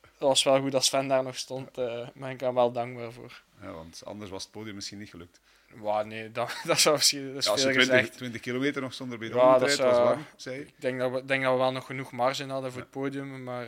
[0.01, 1.77] dat was wel goed dat Sven daar nog stond.
[2.13, 3.41] maar ik ben wel dankbaar voor.
[3.61, 5.39] ja, want anders was het podium misschien niet gelukt.
[5.75, 8.17] Wauw, nee, dat, dat zou misschien dat is Ja, als je veel 20, gezegd.
[8.17, 10.61] 20 kilometer nog zonder bidon Ja, dat het was warm, zei je.
[10.61, 13.43] Ik denk dat, we, denk dat we wel nog genoeg marge hadden voor het podium,
[13.43, 13.67] maar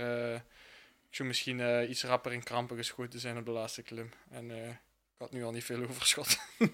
[1.10, 4.10] ik zou misschien iets rapper in krampen geschoten zijn op de laatste klim.
[4.30, 4.52] En
[5.18, 6.38] ik had nu al niet veel overschot.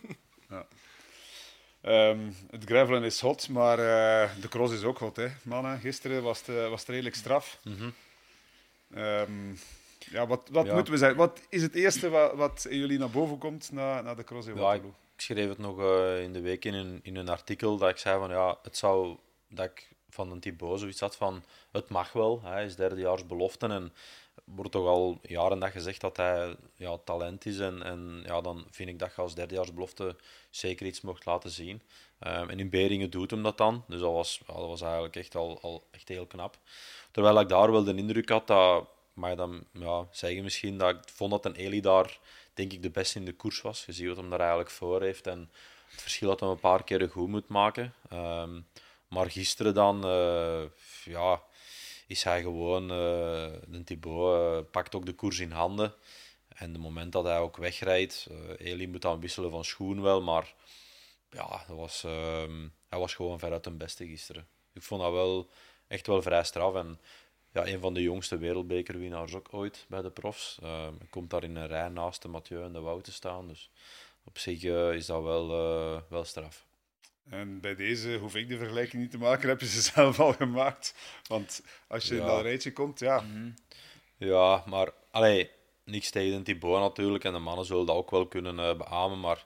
[1.81, 5.79] Ehm, het gravelen is hot, maar eh, de cross is ook hot, hè, mannen.
[5.79, 7.59] Gisteren was het, eh, was het redelijk straf.
[7.63, 7.89] Mhm.
[8.93, 9.51] Ehm,
[9.99, 10.73] ja, wat wat Ja.
[10.73, 11.17] moeten we zeggen?
[11.17, 14.47] Wat is het eerste wat, wat in jullie naar boven komt na, na de cross
[14.47, 14.93] in Ja, Waterloo?
[15.15, 17.97] Ik schreef het nog eh, in de week in een, in een artikel dat ik
[17.97, 22.11] zei van ja, het zou dat ik van een Thibaut zoiets had van het mag
[22.11, 23.93] wel, hij is derdejaars belofte en
[24.43, 28.65] wordt toch al jaren dat gezegd dat hij ja, talent is en, en ja, dan
[28.71, 30.15] vind ik dat je als derdejaars belofte
[30.49, 31.81] zeker iets mocht laten zien.
[32.19, 35.35] Ehm, en in Beringen doet hem dat dan, dus dat was, dat was eigenlijk echt
[35.35, 36.57] al, al echt heel knap.
[37.11, 40.89] Terwijl ik daar wel de indruk had dat, mag je dan ja, zeggen misschien, dat
[40.89, 42.19] ik vond dat een Eli daar
[42.53, 43.85] denk ik de beste in de koers was.
[43.85, 45.51] Je ziet wat hem daar eigenlijk voor heeft en
[45.91, 47.93] het verschil dat hij een paar keren goed moet maken.
[48.09, 48.61] Ehm,
[49.07, 50.63] maar gisteren dan, eh,
[51.03, 51.41] ja,
[52.13, 55.93] is hij gewoon, eh de Thibaut eh, pakt ook de koers in handen.
[56.47, 60.21] En het moment dat hij ook wegrijdt, eh Eli moet dan wisselen van schoen wel,
[60.21, 60.53] maar
[61.29, 64.47] ja, dat was, ehm, hij was gewoon veruit de beste gisteren.
[64.73, 65.49] Ik vond dat wel
[65.87, 66.75] echt wel vrij straf.
[66.75, 66.99] En
[67.53, 70.57] ja, een van de jongste wereldbekerwinnaars ook ooit bij de profs.
[70.61, 73.47] Ehm, komt daar in een rij naast de Mathieu en de Wout te staan.
[73.47, 73.69] Dus
[74.23, 75.47] op zich is dat wel,
[76.09, 76.65] wel straf.
[77.29, 80.33] En bij deze hoef ik de vergelijking niet te maken, heb je ze zelf al
[80.33, 80.95] gemaakt.
[81.27, 82.21] Want als je Ja.
[82.21, 83.49] in dat rijtje komt, ja, Mhm.
[84.17, 85.49] Ja, maar allee,
[85.83, 87.23] niks tegen Thibaut natuurlijk.
[87.23, 89.19] En de mannen zullen dat ook wel kunnen eh, beamen.
[89.19, 89.45] Maar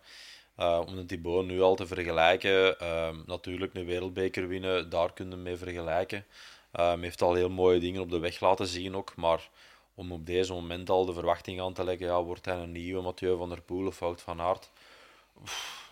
[0.55, 5.25] eh, om de Thibaut nu al te vergelijken, ehm, natuurlijk een wereldbeker winnen, daar kun
[5.25, 6.25] je hem mee vergelijken.
[6.71, 9.15] Hij heeft al heel mooie dingen op de weg laten zien ook.
[9.15, 9.49] Maar
[9.93, 13.01] om op deze moment al de verwachting aan te leggen, ja, wordt hij een nieuwe
[13.01, 14.69] Mathieu van der Poel of Wout van Aert?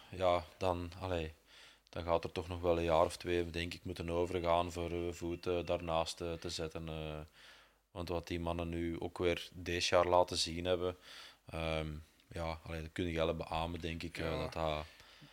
[0.10, 1.34] Ja, dan, allee,
[1.96, 4.92] dan gaat er toch nog wel een jaar of twee, denk ik, moeten overgaan voor
[4.92, 6.90] uh, voet eh, daarnaast eh, te zetten.
[6.90, 7.20] eh.
[7.92, 10.98] Want wat die mannen nu ook weer deze jaar laten zien hebben,
[11.50, 11.88] ehm,
[12.28, 14.18] ja, allee, dat kun je wel beamen, denk ik.
[14.18, 14.38] eh, Ja.
[14.38, 14.86] dat dat,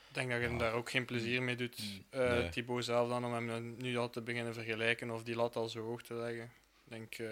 [0.09, 1.79] Ik denk dat je hem daar ook geen plezier mee doet,
[2.11, 2.49] eh Nee.
[2.49, 5.81] Thibaut zelf dan, om hem nu al te beginnen vergelijken of die lat al zo
[5.85, 6.45] hoog te leggen.
[6.85, 7.27] Ik denk, eh,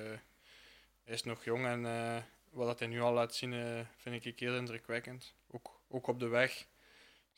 [1.05, 4.25] hij is nog jong en eh, wat dat hij nu al laat zien, eh, vind
[4.25, 5.35] ik heel indrukwekkend.
[5.51, 6.67] Ook, ook op de weg.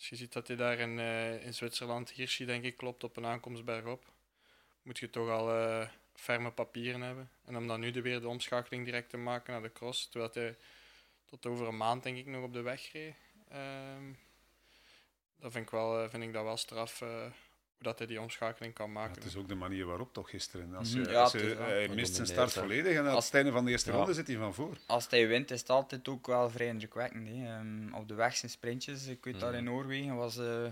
[0.02, 3.16] Als je ziet dat hij daar in, eh, in Zwitserland, Hirschi denk ik, klopt op
[3.16, 4.12] een aankomst bergop,
[4.82, 7.30] moet je toch al eh, ferme papieren hebben.
[7.44, 10.30] En om dan nu de, weer de omschakeling direct te maken naar de cross, terwijl
[10.32, 10.56] hij
[11.24, 13.14] tot over een maand denk ik nog op de weg reed.
[13.48, 14.12] Ehm,
[15.36, 17.02] dat vind ik, wel, eh, vind ik dat wel straf,
[17.82, 19.14] dat hij die omschakeling kan maken.
[19.14, 20.74] het is ook de manier waarop toch gisteren.
[20.74, 21.10] Als Mhm.
[21.10, 23.64] je, als is hij Wat mist zijn start volledig en aan Als- het einde van
[23.64, 23.96] de eerste Ja.
[23.96, 24.76] ronde zit hij van voor.
[24.86, 27.28] Als hij wint, is het altijd ook wel vrij indrukwekkend.
[27.28, 27.46] Hè.
[27.56, 30.64] Ehm, op de weg zijn sprintjes, ik weet daar in Noorwegen, was, eh,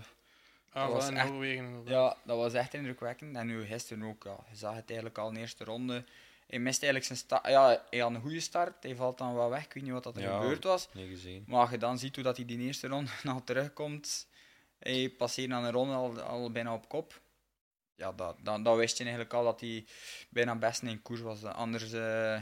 [0.71, 1.87] ah, dat was in echt- Noorwegen inderdaad.
[1.93, 3.35] ja, dat was echt indrukwekkend.
[3.35, 6.03] En nu gisteren ook, ja, je zag het eigenlijk al in de eerste ronde.
[6.47, 7.47] Hij mist eigenlijk zijn start.
[7.47, 9.65] Ja, hij had een goede start, hij valt dan wel weg.
[9.65, 10.39] Ik weet niet wat dat er Ja.
[10.39, 10.89] gebeurd was.
[10.93, 11.43] niet gezien.
[11.47, 14.27] Maar als je dan ziet hoe dat hij die eerste ronde nog terugkomt,
[14.81, 17.21] hij passeert dan een ronde al, al bijna op kop.
[17.95, 19.85] Ja, dat, dan, dan wist je eigenlijk al dat hij
[20.29, 21.43] bijna best in koers was.
[21.43, 22.35] Anders, eh,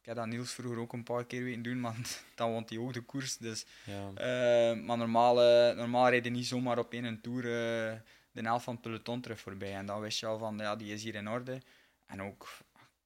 [0.00, 2.78] ik heb dat Niels vroeger ook een paar keer weten doen, want dan won hij
[2.78, 3.36] ook de koers.
[3.36, 4.10] Dus, Ja.
[4.14, 7.98] eh, maar normaal, eh, normaal hij niet zomaar op één tour eh,
[8.32, 9.74] de helft van het peloton terug voorbij.
[9.74, 11.62] En dan wist je al van, ja, die is hier in orde.
[12.06, 12.48] En ook,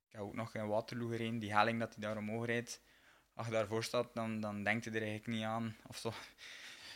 [0.09, 2.81] ik heb ook nog in Waterloo gereden, die helling dat hij daar omhoog rijdt.
[3.35, 5.77] Als je daarvoor staat, dan, dan denkt hij er eigenlijk niet aan.
[5.87, 6.13] Of zo.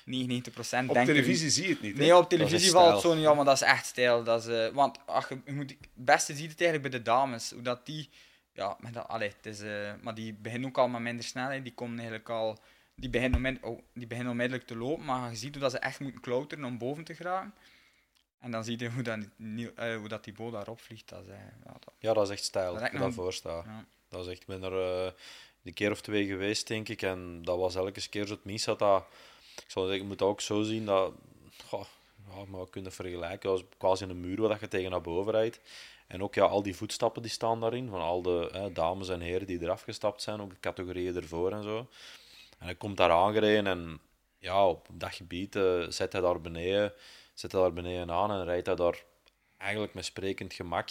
[0.09, 1.93] 99 procent Op denkt televisie zie je het niet.
[1.97, 1.99] hè?
[2.03, 4.25] Nee, op is televisie valt het zo niet, ja, maar dat is echt stijl.
[4.25, 7.51] Dat is, eh, want ach, je, moet, het beste ziet het eigenlijk bij de dames.
[7.51, 8.09] Hoe dat die,
[8.53, 11.63] ja, met dat, allee, het is, eh, maar die beginnen ook al met minder snelheid.
[11.65, 12.59] Die komen eigenlijk al,
[12.97, 15.79] die beginnen, onmid- oh, die beginnen onmiddellijk te lopen, maar je ziet hoe dat ze
[15.79, 17.55] echt moeten klauteren om boven te geraken.
[18.41, 19.19] En dan zie je hoe, dat,
[19.77, 21.09] eh, hoe dat die boot daarop vliegt.
[21.09, 21.27] Dat is,
[21.65, 22.65] ja, dat, ja, dat is echt stijl.
[22.65, 23.51] Dat is Dat echt ik daarvoor sta.
[23.67, 23.85] ja.
[24.09, 25.13] Dat is echt, er eh,
[25.65, 27.03] een keer of twee geweest, denk ik.
[27.03, 29.05] En dat was elke keer zo het minst dat dat...
[29.65, 31.13] Ik zou zeggen, je moet ook zo zien dat...
[31.67, 31.85] Goh,
[32.31, 35.33] ja, maar we kunnen vergelijken als quasi een muur waar dat je tegen naar boven
[35.33, 35.61] rijdt.
[36.07, 39.21] En ook ja, al die voetstappen die staan daarin, van al de hè, dames en
[39.21, 41.79] heren die eraf gestapt zijn, ook de categorieën ervoor en zo.
[42.59, 44.01] En hij komt daar aangereden en
[44.39, 46.93] ja, op dat gebied eh, zet hij daar beneden,
[47.35, 49.05] zet hij daar beneden aan en rijdt hij daar
[49.57, 50.91] eigenlijk met sprekend gemak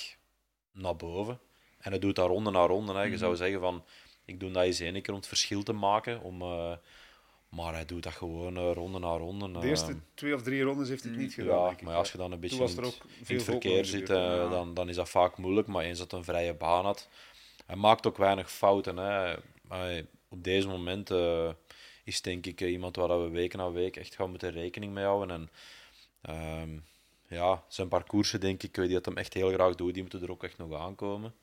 [0.71, 1.39] naar boven.
[1.77, 2.93] En hij doet dat ronde na ronde.
[2.93, 3.01] Hè.
[3.01, 3.83] Je zou zeggen van,
[4.25, 6.21] ik doe dat eens één keer om het verschil te maken.
[6.21, 6.73] Om, eh,
[7.49, 9.51] maar hij doet dat gewoon eh, ronde na ronde.
[9.59, 11.63] De eerste twee of drie rondes heeft hij het niet gedaan.
[11.63, 11.81] ja, ik.
[11.81, 14.49] maar als je dan een beetje in het, in verkeer zit, eh, Ja.
[14.49, 15.67] dan, dan is dat vaak moeilijk.
[15.67, 17.09] Maar eens dat hij een vrije baan had,
[17.65, 18.97] hij maakt ook weinig fouten.
[18.97, 19.35] Hè.
[19.61, 21.49] Maar op deze moment eh,
[22.03, 25.29] is denk ik iemand waar we week na week echt gaan moeten rekening mee houden.
[25.31, 25.49] En
[26.21, 26.79] ehm,
[27.27, 30.31] ja, zijn parcoursen denk ik, die dat hem echt heel graag doet, die moeten er
[30.31, 31.33] ook echt nog aankomen.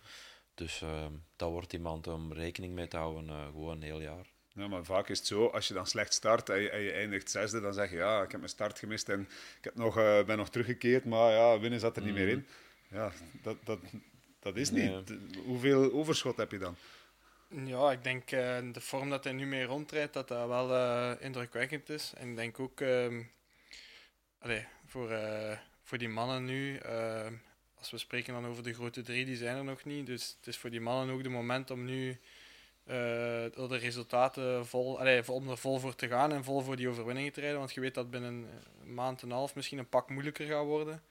[0.55, 4.34] Dus ehm, dat wordt iemand om rekening mee te houden, gewoon een heel jaar.
[4.55, 6.93] Ja, maar vaak is het zo, als je dan slecht start en je, en je
[6.93, 9.21] eindigt zesde, dan zeg je ja, ik heb mijn start gemist en
[9.59, 12.47] ik heb nog, eh, ben nog teruggekeerd, maar ja, winnen zat er niet meer in.
[12.89, 13.13] Ja,
[13.43, 13.79] dat, dat,
[14.41, 14.89] dat is Nee.
[14.89, 15.13] niet.
[15.45, 16.77] Hoeveel overschot heb je dan?
[17.49, 21.13] Ja, ik denk eh, de vorm dat hij nu mee rondrijdt, dat dat wel eh,
[21.25, 22.13] indrukwekkend is.
[22.17, 23.23] En ik denk ook, ehm,
[24.39, 27.33] allee, voor, eh, voor die mannen nu, ehm,
[27.79, 30.07] als we spreken dan over de grote drie, die zijn er nog niet.
[30.07, 32.19] Dus het is voor die mannen ook de moment om nu
[33.55, 36.89] door de resultaten vol, allee, om er vol voor te gaan en vol voor die
[36.89, 37.59] overwinningen te rijden.
[37.59, 38.49] Want je weet dat binnen
[38.83, 41.03] een maand en een half misschien een pak moeilijker gaat worden.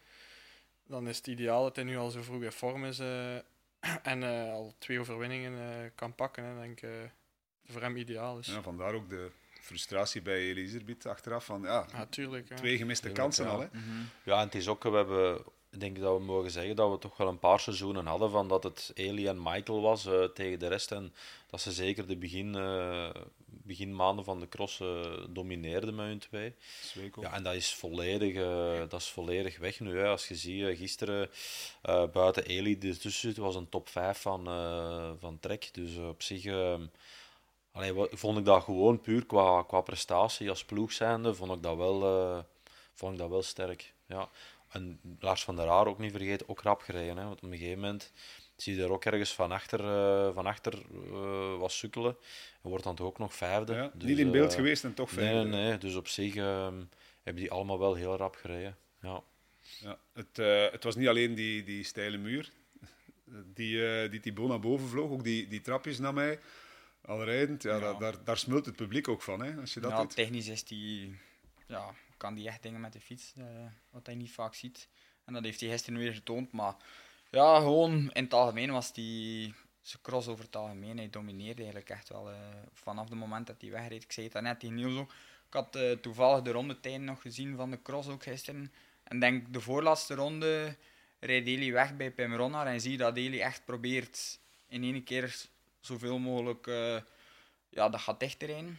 [0.88, 3.36] Dan is het ideaal dat hij nu al zo vroeg in vorm is eh,
[4.14, 6.44] en eh, al twee overwinningen eh, kan pakken.
[6.44, 6.96] Hè, denk ik, eh,
[7.66, 8.48] voor hem ideaal is.
[8.48, 9.32] Ja, vandaar ook de
[9.62, 12.48] frustratie bij Elisabeth achteraf van ja, Ja, tuurlijk.
[12.56, 13.52] twee gemiste Tuurlijk, kansen ja.
[13.52, 13.60] al.
[13.60, 13.68] Hè.
[14.24, 16.98] Ja, en het is ook, we hebben, ik denk dat we mogen zeggen dat we
[16.98, 20.60] toch wel een paar seizoenen hadden van dat het Eli en Michael was eh, tegen
[20.60, 20.92] de rest.
[20.92, 21.14] En
[21.50, 23.10] dat ze zeker de begin, eh,
[23.46, 26.54] beginmaanden van de cross eh, domineerden met hun twee.
[27.20, 28.34] Ja, en dat is volledig,
[28.90, 29.98] dat is volledig weg nu.
[29.98, 30.08] Hè.
[30.08, 31.30] Als je ziet, gisteren
[32.12, 34.46] buiten Eli die ertussen zit, was een top 5 van,
[35.20, 35.70] van Trek.
[35.72, 36.46] Dus op zich
[37.72, 41.78] allee, vond ik dat gewoon puur qua, qua prestatie als ploeg zijnde, vond ik dat
[41.78, 42.00] wel,
[42.94, 43.94] vond ik dat wel sterk.
[44.06, 44.30] Ja.
[44.74, 47.18] En Lars van der Haar ook niet vergeten, ook rap gereden.
[47.18, 47.24] Hè?
[47.24, 48.12] Want op een gegeven moment
[48.56, 52.18] zie je er ook ergens van achter, uh, van achter uh, wat sukkelen.
[52.62, 53.74] En wordt dan toch ook nog vijfde.
[53.74, 55.50] Ja, dus, niet in beeld geweest en toch vijfde.
[55.50, 55.78] Nee, nee.
[55.78, 56.84] Dus op zich ehm,
[57.24, 58.78] hebben die allemaal wel heel rap gereden.
[59.02, 59.24] Ja.
[59.80, 60.38] Ja, het,
[60.72, 62.52] het was niet alleen die, die steile muur
[63.54, 66.40] die, die Thibaut naar boven vloog, ook die, die trapjes naar mij.
[67.02, 67.94] Al rijdend, ja, ja.
[67.94, 69.42] Daar, daar smult het publiek ook van.
[69.42, 70.16] Hè, als je dat ja, doet.
[70.16, 71.18] technisch is die,
[71.68, 73.46] ja, kan die echt dingen met de fiets, uh,
[73.90, 74.88] wat hij niet vaak ziet.
[75.26, 76.52] En dat heeft hij gisteren weer getoond.
[76.52, 76.76] Maar
[77.32, 80.98] ja, gewoon in het algemeen was die zijn cross over het algemeen.
[80.98, 82.38] Hij domineerde eigenlijk echt wel uh,
[82.74, 84.04] vanaf het moment dat hij wegreed.
[84.04, 85.12] Ik zei het net tegen Niels ook.
[85.48, 88.74] Ik had uh, toevallig de rondetijden nog gezien van de cross ook gisteren.
[89.04, 90.76] En denk de voorlaatste ronde
[91.20, 95.36] rijdt Eli weg bij Pim Ronnar en zie dat Eli echt probeert in één keer
[95.80, 96.66] zoveel mogelijk
[97.70, 98.78] ja, dat gaat dichter in.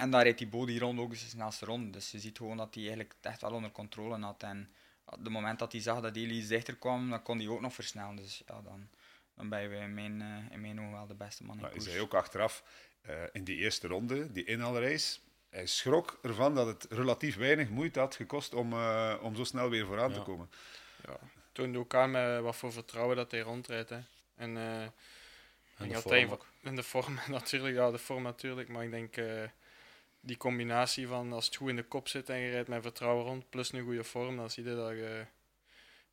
[0.00, 1.90] En dan rijdt die body rond ook eens de snelste ronde.
[1.90, 4.42] Dus je ziet gewoon dat hij eigenlijk echt wel onder controle had.
[4.42, 4.70] En
[5.04, 7.60] op het moment dat hij zag dat Eli iets dichter kwam, dan kon hij ook
[7.60, 8.16] nog versnellen.
[8.16, 8.88] Dus ja, dan,
[9.34, 11.70] dan ben je in mijn, uh, in mijn ogen wel de beste man in maar
[11.70, 11.84] koers.
[11.84, 12.64] Hij zei ook achteraf,
[13.08, 17.98] uh, in die eerste ronde, die inhaalrace, hij schrok ervan dat het relatief weinig moeite
[17.98, 20.16] had gekost om, uh, om zo snel weer vooraan ja.
[20.16, 20.50] te komen.
[21.06, 21.16] Ja,
[21.52, 23.90] toonde ook aan met wat voor vertrouwen dat hij rondrijdt.
[23.90, 24.00] Hè.
[24.36, 24.56] En,
[25.76, 28.68] en de vorm hij, in de vorm natuurlijk, ja, de vorm natuurlijk.
[28.68, 29.42] Maar ik denk uh,
[30.20, 33.24] die combinatie van als het goed in de kop zit en je rijdt met vertrouwen
[33.24, 35.26] rond, plus een goede vorm, dan zie je dat je.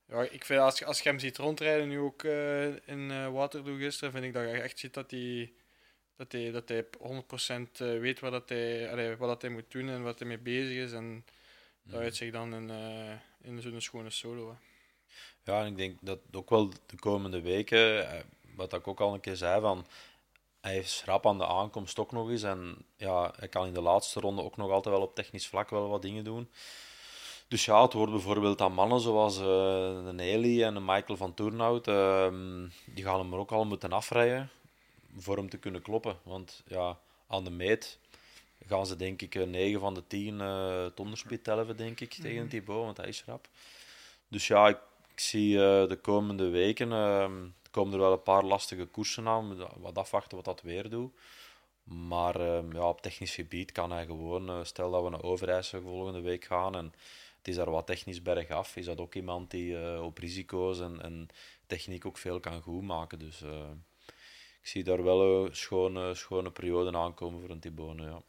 [0.05, 3.77] Ja, ik vind als, als je hem ziet rondrijden, nu ook uh, in uh, Waterloo
[3.77, 5.53] gisteren, vind ik dat je echt ziet dat hij,
[6.15, 9.89] dat hij, dat hij 100% weet wat, dat hij, allee, wat dat hij moet doen
[9.89, 10.91] en wat hij mee bezig is.
[10.91, 11.25] En
[11.83, 12.71] dat uitzicht dan in,
[13.41, 14.49] in zo'n schone solo.
[14.49, 14.55] Hè.
[15.51, 18.07] Ja, en ik denk dat ook wel de komende weken,
[18.55, 19.85] wat ik ook al een keer zei, van
[20.61, 22.43] hij is rap aan de aankomst ook nog eens.
[22.43, 25.69] En ja, hij kan in de laatste ronde ook nog altijd wel op technisch vlak
[25.69, 26.49] wel wat dingen doen.
[27.47, 29.45] Dus ja, het wordt bijvoorbeeld aan mannen zoals uh,
[30.05, 32.33] de Nelly en de Michael van Toornhout, uh,
[32.85, 34.49] die gaan hem er ook al moeten afrijden
[35.17, 36.17] voor hem te kunnen kloppen.
[36.23, 37.99] Want ja, aan de meet
[38.67, 42.49] gaan ze denk ik 9 van de 10 uh, tonderspeed tellen, denk ik, tegen mm.
[42.49, 43.47] Thibaut, want hij is rap.
[44.27, 44.77] Dus ja, ik,
[45.13, 47.31] ik zie uh, de komende weken uh,
[47.77, 49.57] komen er wel een paar lastige koersen aan.
[49.77, 51.13] Wat afwachten wat dat weer doet.
[51.83, 55.81] Maar uh, ja, op technisch gebied kan hij gewoon, uh, stel dat we naar Overijssel
[55.81, 56.85] volgende week gaan en
[57.37, 61.01] het is daar wat technisch bergaf, is dat ook iemand die uh, op risico's en,
[61.01, 61.27] en,
[61.67, 63.19] techniek ook veel kan goed maken.
[63.19, 63.41] Dus
[64.61, 68.03] ik zie daar wel een schone, schone periode aankomen voor een Tibone.
[68.03, 68.21] Ja.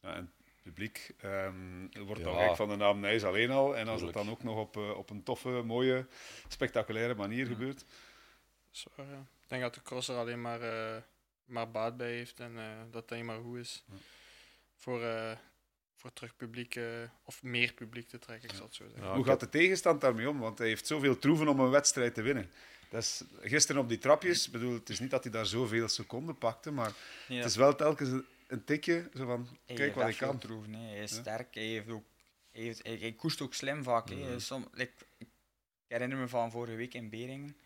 [0.00, 2.26] ja en publiek um, wordt ja.
[2.26, 3.76] dan gek van de naam Nijs alleen al.
[3.76, 4.18] En als Tuurlijk.
[4.18, 6.06] het dan ook nog op, op een toffe, mooie,
[6.48, 7.52] spectaculaire manier ja.
[7.52, 7.84] gebeurt.
[8.76, 9.26] Zwaar, ja.
[9.42, 10.96] Ik denk dat de cross er alleen maar, uh,
[11.44, 13.94] maar baat bij heeft en uh, dat het alleen maar goed is ja.
[14.76, 15.32] voor, uh,
[15.94, 16.78] voor terug publiek
[17.24, 19.08] of meer publiek te trekken, ik zal het zo zeggen.
[19.08, 20.38] Ja, Hoe gaat de tegenstand daarmee om?
[20.38, 22.50] Want hij heeft zoveel troeven om een wedstrijd te winnen.
[22.90, 26.38] Dat is, gisteren op die trapjes, bedoel, het is niet dat hij daar zoveel seconden
[26.38, 26.92] pakte, maar
[27.26, 30.38] het is wel telkens een, tikje zo van, hij kijk wat ik kan.
[30.38, 30.94] Troeven, nee.
[30.94, 32.04] Hij is sterk, hij, heeft ook,
[32.50, 34.10] hij, heeft, hij, hij koest ook slim vaak.
[34.10, 34.38] Mm.
[34.38, 35.28] Som, like, ik
[35.86, 37.56] herinner me van vorige week in Beringen,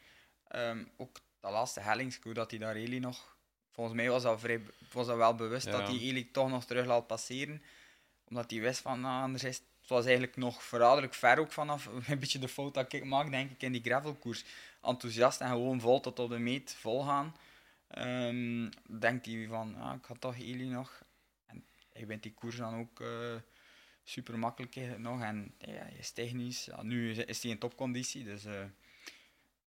[0.57, 3.37] Um, ook dat laatste hellingskoe dat hij daar Eli nog.
[3.73, 4.61] Volgens mij was dat, vrij,
[4.93, 5.73] was dat wel bewust ja.
[5.73, 7.63] dat hij Eli toch nog terug laat passeren.
[8.29, 11.87] Omdat hij wist van, nou, anders is het was eigenlijk nog verraderlijk ver ook vanaf
[12.09, 14.45] een beetje de fout dat ik maak, denk ik, in die gravelkoers.
[14.83, 17.37] Enthousiast en gewoon vol tot op de meet volgaan.
[17.99, 21.03] Um, denkt hij van, ah, ik had toch Eli nog.
[21.47, 23.35] En hij wint die koers dan ook uh,
[24.05, 25.23] super makkelijk nog.
[25.23, 26.65] En ja, hij is technisch.
[26.65, 28.45] Ja, nu is hij in topconditie, dus...
[28.45, 28.65] Uh,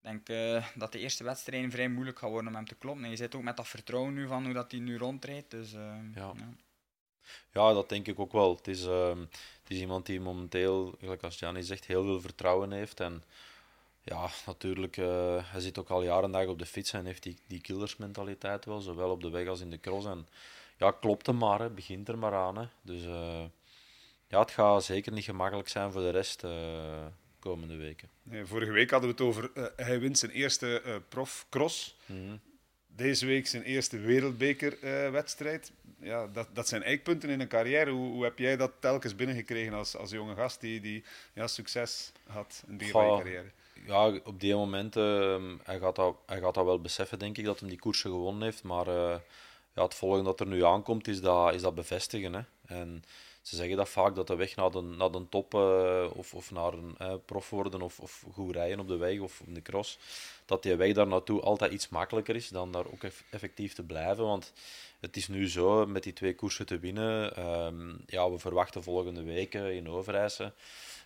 [0.02, 3.04] ik denk uh, dat de eerste wedstrijd vrij moeilijk gaat worden om hem te kloppen.
[3.04, 5.52] En je zit ook met dat vertrouwen nu van hoe dat hij nu rondrijdt.
[5.52, 5.80] Dus, uh,
[6.16, 6.34] ja.
[6.36, 6.50] ja.
[7.52, 7.74] Ja.
[7.74, 8.56] dat denk ik ook wel.
[8.56, 9.10] Het is, uh,
[9.62, 13.00] het is iemand die momenteel, gelijk als Gianni zegt, heel veel vertrouwen heeft.
[13.00, 13.24] En
[14.04, 17.62] ja, natuurlijk, hij zit ook al jaren dag op de fiets en heeft die, die
[17.62, 20.06] killersmentaliteit wel, zowel op de weg als in de cross.
[20.06, 20.28] En
[20.78, 21.70] ja, klopt hem maar, hè.
[21.70, 22.58] begint er maar aan.
[22.58, 22.66] Hè.
[22.82, 23.04] Dus
[24.28, 26.44] ja, het gaat zeker niet gemakkelijk zijn voor de rest
[27.48, 28.10] komende weken.
[28.24, 31.98] Nee, vorige week hadden we het over uh, hij wint zijn eerste uh, profcross.
[32.06, 32.40] Mm -hmm.
[32.88, 35.72] Deze week zijn eerste wereldbekerwedstrijd.
[36.00, 37.92] Uh, ja, dat, dat zijn eikpunten in een carrière.
[37.92, 42.12] Hoe, hoe heb jij dat telkens binnengekregen als, als jonge gast die, die ja, succes
[42.28, 43.52] had in die carrière?
[43.86, 47.60] Ja, op die momenten, hij, gaat dat, hij gaat dat wel beseffen, denk ik, dat
[47.60, 48.64] hij die koersen gewonnen heeft.
[48.64, 48.88] Maar
[49.74, 52.34] ja, het volgende dat er nu aankomt, is dat, is dat bevestigen.
[52.34, 52.42] Hè.
[52.66, 53.04] En
[53.48, 56.52] ze zeggen dat vaak dat de weg naar de, naar de top eh, of, of
[56.52, 59.62] naar een eh, prof worden of, of goed rijden op de weg of op de
[59.62, 59.98] cross,
[60.46, 64.24] dat die weg daar naartoe altijd iets makkelijker is dan daar ook effectief te blijven.
[64.24, 64.54] Want
[65.00, 67.36] het is nu zo met die twee koersen te winnen.
[67.36, 70.54] Ehm, ja, we verwachten volgende weken in Overijse.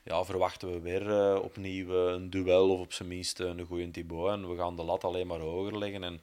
[0.03, 4.31] Ja, verwachten we weer uh, opnieuw een duel of op zijn minst een goede Thibaut.
[4.31, 6.03] En we gaan de lat alleen maar hoger leggen.
[6.03, 6.13] En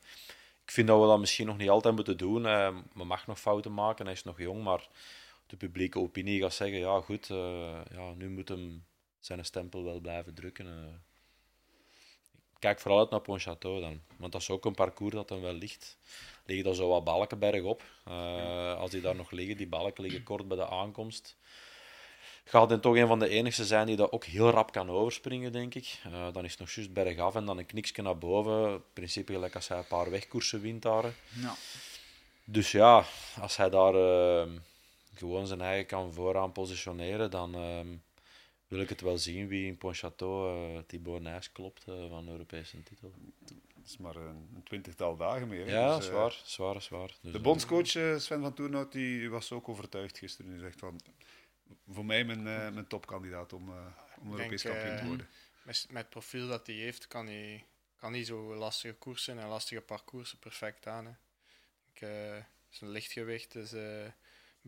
[0.64, 2.42] ik vind dat we dat misschien nog niet altijd moeten doen.
[2.92, 4.88] We mag nog fouten maken, hij is nog jong, maar
[5.49, 8.84] de publieke opinie gaat zeggen, ja goed, uh, ja, nu moet hem
[9.20, 10.66] zijn stempel wel blijven drukken.
[10.66, 10.72] Uh.
[12.59, 15.53] Kijk vooral uit naar Pontchâteau dan, want dat is ook een parcours dat hem wel
[15.53, 15.96] ligt.
[16.44, 17.82] Liggen daar zo wat balken bergop.
[18.09, 21.36] Uh, als die daar nog liggen, die balken liggen kort bij de aankomst.
[22.44, 25.53] Gaat hij toch een van de enigste zijn die dat ook heel rap kan overspringen,
[25.53, 26.01] denk ik.
[26.32, 28.72] Dan is het nog juist bergaf en dan een kniksje naar boven.
[28.72, 31.05] In principe gelijk als hij een paar wegkoersen wint daar.
[31.40, 31.55] Ja.
[32.44, 33.05] Dus ja,
[33.40, 33.94] als hij daar
[35.18, 37.80] gewoon zijn eigen kan vooraan positioneren, dan uh,
[38.68, 42.82] wil ik het wel zien wie in Pontchâteau uh, Thibaut Nijs klopt van de Europese
[42.82, 43.12] titel.
[43.76, 45.68] Het is maar een, twintigtal dagen meer.
[45.68, 47.16] Ja, dus, zwaar, zwaar, zwaar.
[47.20, 47.88] Dus, de bondscoach
[48.20, 50.50] Sven van Toernout die was ook overtuigd gisteren.
[50.50, 51.00] Hij zegt van,
[51.88, 53.74] voor mij mijn, uh, mijn topkandidaat om, uh,
[54.20, 55.28] om Europees kampioen te worden.
[55.62, 57.64] Met, met het profiel dat hij heeft, kan hij,
[57.96, 61.06] kan hij zo lastige koersen en lastige parcoursen perfect aan.
[61.06, 61.12] Hè.
[61.92, 61.98] Ik,
[62.68, 63.72] zijn lichtgewicht, dus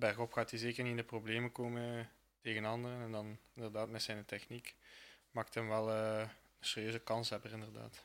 [0.00, 2.08] bergop gaat hij zeker niet in de problemen komen
[2.42, 3.00] tegen anderen.
[3.02, 4.74] En dan inderdaad met zijn techniek
[5.30, 6.28] maakt hem wel uh, een
[6.60, 8.04] serieuze kanshebber inderdaad.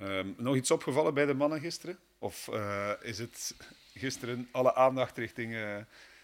[0.00, 1.98] Um, nog iets opgevallen bij de mannen gisteren?
[2.18, 3.54] Of uh, is het
[3.94, 5.76] gisteren alle aandacht richting uh,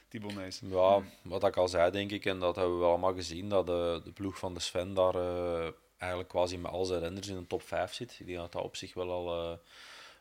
[0.08, 0.60] Thibaut Nijs?
[0.64, 4.00] Ja, wat ik al zei denk ik, en dat hebben we allemaal gezien, dat de,
[4.04, 5.14] de ploeg van de Sven daar
[5.96, 8.16] eigenlijk quasi met al zijn renners in de top 5 zit.
[8.20, 9.60] Ik denk dat dat op zich wel al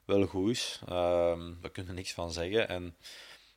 [0.06, 0.82] wel goed is.
[0.86, 2.68] Daar kunnen we niks van zeggen.
[2.68, 2.96] En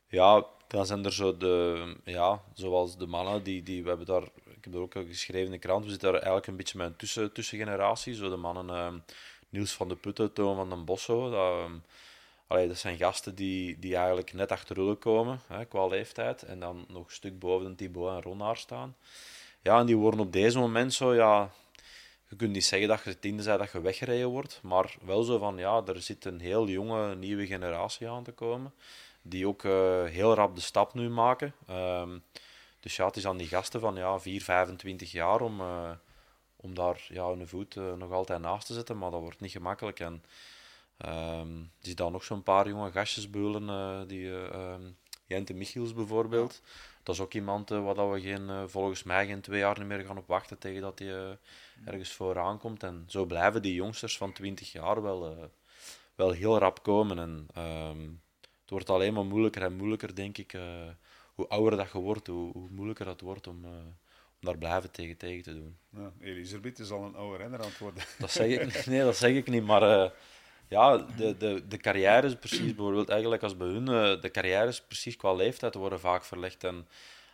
[0.09, 4.23] ja, dan zijn er zo de, ja, zoals de mannen, die, die, we hebben daar,
[4.45, 6.79] ik heb er ook al geschreven in de krant, we zitten daar eigenlijk een beetje
[6.79, 8.15] met een tussen, tussengeneratie.
[8.15, 9.01] Zo de mannen uh,
[9.49, 11.31] Niels van de Putten, Toon van den Bosso.
[11.31, 11.71] Dat,
[12.61, 16.43] uh, dat zijn gasten die, die eigenlijk net achter Rulle komen, hè, qua leeftijd.
[16.43, 18.97] En dan nog een stuk boven de Thibaut en Ronaar staan.
[19.63, 21.51] Ja, en die worden op deze moment zo, ja,
[22.29, 25.39] je kunt niet zeggen dat je tiende bent dat je weggereden wordt, maar wel zo
[25.39, 28.73] van, ja, er zit een heel jonge, nieuwe generatie aan te komen
[29.23, 31.55] die ook uh, heel rap de stap nu maken.
[31.71, 32.23] Um,
[32.81, 35.91] dus ja, het is aan die gasten van ja, 4, 25 jaar om, uh,
[36.57, 39.51] om daar ja, hun voet uh, nog altijd naast te zetten, maar dat wordt niet
[39.51, 40.01] gemakkelijk.
[40.01, 40.25] En
[41.07, 44.97] um, er dan nog zo'n paar jonge gastjes beulen, die um,
[45.27, 46.61] Jente Michiels bijvoorbeeld.
[46.65, 46.71] Ja.
[47.03, 50.19] Dat is ook iemand uh, waar we geen, volgens mij geen twee jaar meer gaan
[50.19, 51.39] op wachten tegen dat hij
[51.85, 52.83] ergens vooraan komt.
[52.83, 55.51] En zo blijven die jongsters van 20 jaar wel,
[56.15, 57.19] wel heel rap komen.
[57.19, 57.49] En,
[58.69, 60.53] het wordt alleen maar moeilijker en moeilijker, denk ik.
[60.53, 60.63] Uh,
[61.35, 64.91] hoe ouder dat je wordt, hoe, hoe moeilijker het wordt om, uh, om daar blijven
[64.91, 65.77] tegen, tegen te doen.
[65.97, 68.03] Ja, Elisabeth is al een oude renner aan het worden.
[68.19, 69.65] Dat zeg ik, nee, dat zeg ik niet.
[69.65, 70.11] Maar uh,
[70.69, 73.85] ja, de, de, de carrières precies, bijvoorbeeld eigenlijk als bij hun,
[74.21, 76.65] de carrières precies qua leeftijd worden vaak verlegd.
[76.65, 76.89] En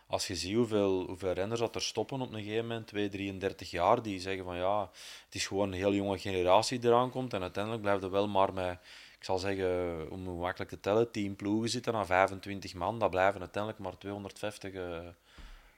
[0.07, 3.71] als je ziet hoeveel, hoeveel renners dat er stoppen op een gegeven moment, 2, 33
[3.71, 4.91] jaar, die zeggen van ja,
[5.25, 7.33] het is gewoon een heel jonge generatie die eraan komt.
[7.33, 8.79] En uiteindelijk blijft er wel maar met
[9.25, 12.99] ik zal zeggen, om makkelijk te tellen, 10 ploegen zitten aan 25 man.
[12.99, 15.07] Dat blijven uiteindelijk maar 250, uh, eh,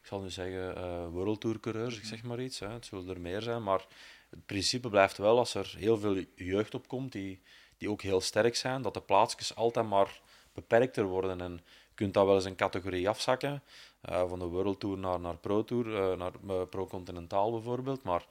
[0.01, 2.59] ik zal nu zeggen, uh, World coureurs, ik zeg maar iets.
[2.59, 2.69] Hè.
[2.69, 3.87] Het zullen er meer zijn, maar
[4.31, 7.43] het principe blijft wel als er heel veel jeugd op komt, die,
[7.79, 10.21] die ook heel sterk zijn, dat de plaatsjes altijd maar
[10.53, 11.41] beperkter worden.
[11.41, 11.53] En
[11.89, 13.63] je kunt dat wel eens een categorie afzakken,
[14.11, 16.33] uh, van de World Tour naar, naar Pro Tour, naar
[16.67, 18.27] Pro Continentaal bijvoorbeeld, maar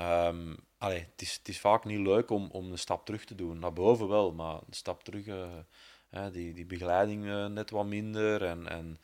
[0.00, 3.34] Um, allee, het, is, het is vaak niet leuk om, om een stap terug te
[3.34, 3.58] doen.
[3.58, 8.44] Naar boven wel, maar een stap terug, uh, die, die begeleiding uh, net wat minder
[8.44, 8.98] en, en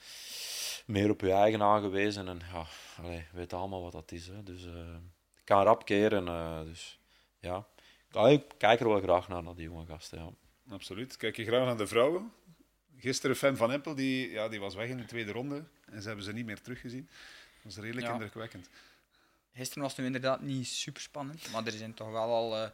[0.87, 2.29] meer op je eigen aangewezen.
[2.29, 2.66] En ja,
[3.03, 4.26] allee, weet allemaal wat dat is.
[4.26, 4.43] Hè.
[4.43, 4.95] Dus uh,
[5.37, 6.24] ik kan rap keren.
[6.66, 6.99] dus
[7.41, 7.66] ja,
[8.29, 10.18] ik kijk er wel graag naar, naar die jonge gasten.
[10.18, 10.31] Ja.
[10.74, 11.16] Absoluut.
[11.16, 12.33] Kijk je graag naar de vrouwen?
[12.97, 16.07] Gisteren fan van Empel, die, ja, die was weg in de tweede ronde en ze
[16.07, 17.09] hebben ze niet meer teruggezien.
[17.62, 18.12] Dat was redelijk ja.
[18.12, 18.68] indrukwekkend.
[19.59, 22.69] Gisteren was het nu inderdaad niet super spannend, maar er zijn toch wel al uh,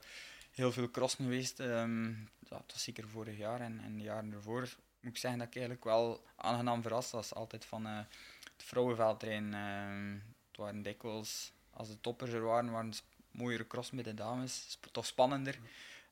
[0.51, 1.59] heel veel crossen geweest.
[1.59, 4.61] Um, dat was zeker vorig jaar en, en de jaren ervoor.
[5.01, 7.35] Moet ik zeggen dat ik eigenlijk wel aangenaam verrast was.
[7.35, 9.53] Altijd van uh, het vrouwenveldterrein.
[9.53, 14.15] Uh, het waren dikwijls, als de toppers er waren, waren het mooiere cross met de
[14.15, 14.79] dames.
[14.93, 15.59] Toch spannender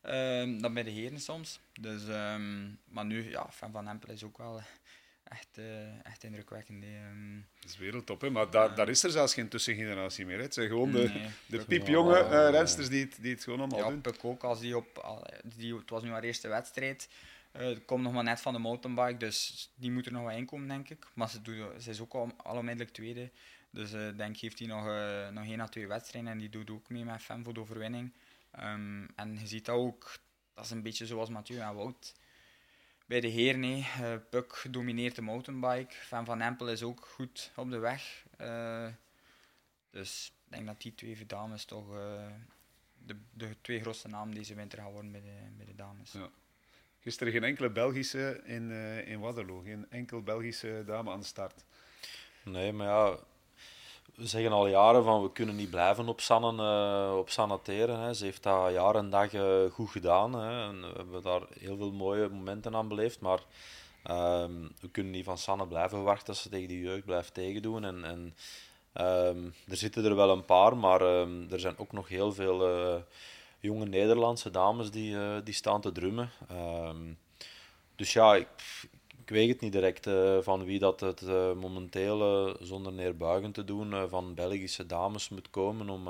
[0.02, 1.60] um, dan bij de heren soms.
[1.80, 2.06] Dus,
[2.84, 4.62] maar nu, ja, fan van Hempel is ook wel
[5.32, 6.84] echt, uh, echt indrukwekkend.
[6.84, 7.46] Um...
[7.60, 8.30] Dat is wereldtop, hè?
[8.30, 10.36] maar daar, daar is er zelfs geen tussengeneratie meer.
[10.36, 10.42] Hè?
[10.42, 13.78] Het zijn gewoon de, nee, de piepjonge uh, rensters die het, die het gewoon allemaal
[13.78, 14.00] ja, doen.
[14.00, 15.20] Puk ook, als die op,
[15.56, 17.08] die, het was nu haar eerste wedstrijd.
[17.60, 20.68] Uh, komt nog maar net van de mountainbike, dus die moet er nog wel inkomen,
[20.68, 21.06] denk ik.
[21.14, 23.30] Maar ze, doet, ze is ook al, al onmiddellijk tweede.
[23.70, 24.84] Dus ik denk, heeft hij nog,
[25.32, 28.12] nog één à twee wedstrijden en die doet ook mee met Fem voor de overwinning.
[28.60, 30.18] Um, en je ziet dat ook,
[30.54, 32.14] dat is een beetje zoals Mathieu en Wout
[33.06, 33.60] bij de heren.
[33.60, 33.86] Nee.
[34.00, 35.94] Uh, Puck domineert de mountainbike.
[35.94, 38.24] Van Van Empel is ook goed op de weg.
[38.40, 38.88] Uh,
[39.90, 42.26] dus ik denk dat die twee dames toch uh,
[42.98, 46.12] de, de twee grootste namen deze winter gaan worden bij de, bij de dames.
[46.12, 46.30] Ja.
[46.98, 48.70] Gisteren geen enkele Belgische in,
[49.06, 49.60] in Waterloo.
[49.60, 51.64] Geen enkel Belgische dame aan de start.
[52.44, 53.18] Nee, maar ja,
[54.14, 57.98] we zeggen al jaren van we kunnen niet blijven op Sanne, uh, op sanateren.
[57.98, 58.14] Hè.
[58.14, 60.32] Ze heeft dat jaar en dag uh, goed gedaan.
[60.32, 60.68] Hè.
[60.68, 63.20] En we hebben daar heel veel mooie momenten aan beleefd.
[63.20, 63.40] Maar
[64.10, 67.84] um, we kunnen niet van Sanne blijven wachten als ze tegen de jeugd blijft tegendoen.
[67.84, 68.34] En, en
[69.06, 72.68] um, er zitten er wel een paar, maar um, er zijn ook nog heel veel
[72.68, 73.00] uh,
[73.60, 76.30] jonge Nederlandse dames die, die staan te drummen.
[77.96, 78.48] dus ja, ik
[79.32, 83.64] weet het niet direct uh, van wie dat het uh, momenteel, uh, zonder neerbuigen te
[83.64, 86.08] doen, van Belgische dames moet komen om,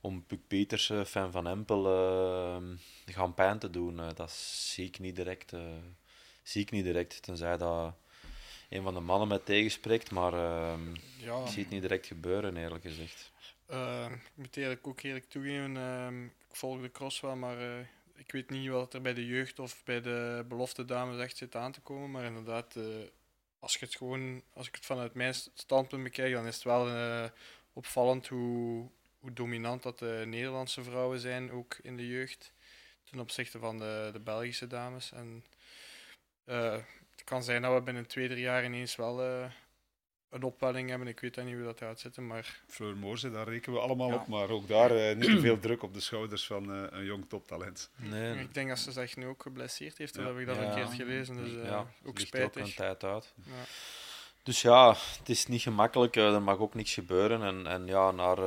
[0.00, 1.82] om Puk Peters, fan van Empel,
[3.06, 4.00] gaan pijn te doen.
[4.14, 5.52] dat zie ik niet direct.
[6.42, 7.94] zie ik niet direct, tenzij dat
[8.68, 10.32] een van de mannen mij tegenspreekt, maar
[11.18, 11.42] ja.
[11.44, 13.32] ik zie het niet direct gebeuren, eerlijk gezegd.
[14.24, 15.76] ik moet eerlijk ook eerlijk toegeven,
[16.24, 17.56] ik volg de cross wel, maar
[18.16, 21.56] ik weet niet wat er bij de jeugd of bij de belofte dames echt zit
[21.56, 22.84] aan te komen, maar inderdaad, uh,
[23.58, 26.88] als, je het gewoon, als ik het vanuit mijn standpunt bekijk, dan is het wel
[26.88, 27.24] uh,
[27.72, 28.88] opvallend hoe,
[29.18, 32.52] hoe dominant dat de Nederlandse vrouwen zijn, ook in de jeugd,
[33.10, 35.12] ten opzichte van de, de Belgische dames.
[35.12, 35.44] En
[36.46, 36.72] uh,
[37.10, 39.20] het kan zijn dat we binnen twee, drie jaar ineens wel
[40.32, 41.08] een opwelling hebben.
[41.08, 42.60] Ik weet niet hoe dat gaat zitten, maar...
[42.66, 45.82] Fleur Moorse, daar rekenen we allemaal op, maar ook daar uh, niet te veel druk
[45.82, 47.90] op de schouders van uh, een jong toptalent.
[47.96, 48.38] Nee.
[48.38, 50.62] Ik denk dat ze zich nu ook geblesseerd heeft, dat heb ik dat ja.
[50.62, 52.62] verkeerd gelezen, dus ja, ook spijtig.
[52.62, 53.34] ook een tijd uit.
[53.36, 53.52] Ja.
[54.42, 57.42] Dus ja, het is niet gemakkelijk, er mag ook niks gebeuren.
[57.42, 58.38] En, en ja, naar,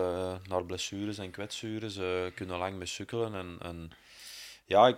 [0.47, 1.99] naar blessures en kwetsures
[2.33, 3.35] kunnen lang mee sukkelen.
[3.35, 3.91] En, en
[4.65, 4.97] ja, ik,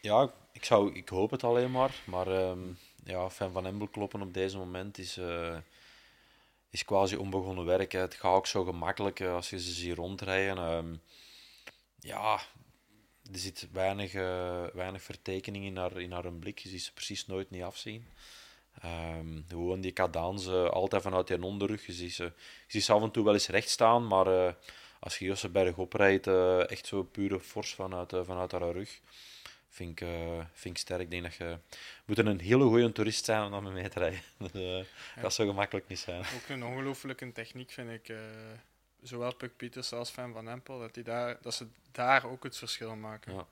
[0.00, 4.22] ja ik, zou, ik hoop het alleen maar, maar um, ja, fan van Embel kloppen
[4.22, 5.18] op deze moment is
[6.72, 7.92] is quasi onbegonnen werk.
[7.92, 10.58] Het gaat ook zo gemakkelijk eh, als je ze ziet rondrijden.
[10.58, 11.00] Um,
[12.00, 12.40] ja,
[13.32, 16.58] er zit weinig, uh, weinig vertekening in haar, in haar blik.
[16.58, 18.06] Je ziet ze precies nooit niet afzien.
[18.84, 21.86] Um, gewoon die cadans, altijd vanuit die onderrug.
[21.86, 22.32] Je ziet, ze, je
[22.66, 24.56] ziet ze af en toe wel eens recht staan, maar
[25.00, 26.26] als je Josse berg oprijdt,
[26.66, 29.00] echt zo pure fors vanuit, vanuit haar rug
[29.72, 31.00] vind ik, uh, vind ik sterk.
[31.00, 31.58] Ik denk dat je
[32.04, 34.20] moet een hele goede toerist zijn om dan mee te rijden.
[34.38, 35.22] dus, uh, ja.
[35.22, 36.20] Dat zou gemakkelijk niet zijn.
[36.20, 38.08] Ook een ongelooflijke techniek vind ik.
[38.08, 38.18] Uh,
[39.02, 42.56] zowel Puck Pieters als Fan van Empel, dat, die daar, dat ze daar ook het
[42.56, 43.34] verschil maken.
[43.34, 43.46] Ja.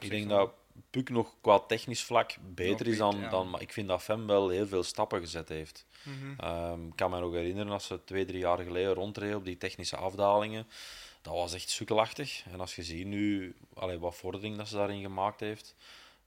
[0.00, 0.52] Ik denk dat
[0.90, 3.50] Puck nog qua technisch vlak beter is dan, dan...
[3.50, 5.86] Maar ik vind dat Fan wel heel veel stappen gezet heeft.
[6.02, 6.48] Mm -hmm.
[6.50, 9.56] um, ik kan me nog herinneren als ze twee, drie jaar geleden rondreden op die
[9.56, 10.66] technische afdalingen
[11.26, 12.44] dat was echt sukkelachtig.
[12.46, 15.74] En als je ziet nu allee, wat vordering dat ze daarin gemaakt heeft,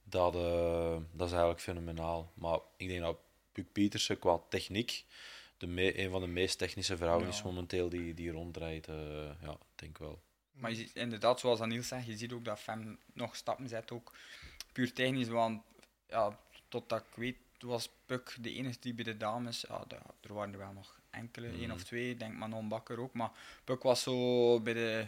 [0.04, 2.32] dat, uh, dat is eigenlijk fenomenaal.
[2.34, 3.18] Maar ik denk dat
[3.52, 5.06] Puk Pietersen qua techniek
[5.58, 8.88] de me een van de meest technische vrouwen is momenteel die, die rondrijdt.
[8.88, 8.96] Uh,
[9.42, 10.22] ja, denk wel.
[10.52, 13.92] Maar je ziet, inderdaad, zoals Aniel zegt, je ziet ook dat Fem nog stappen zet,
[13.92, 14.14] ook
[14.72, 15.28] puur technisch.
[15.28, 15.62] Want
[16.08, 19.86] ja, totdat ik weet, was Puk de enige die bij de dames, ja,
[20.22, 21.60] er waren er wel nog enkele, mm.
[21.60, 23.14] één of twee, denk Manon Bakker ook.
[23.14, 23.32] Maar
[23.64, 25.08] Puk was zo bij de,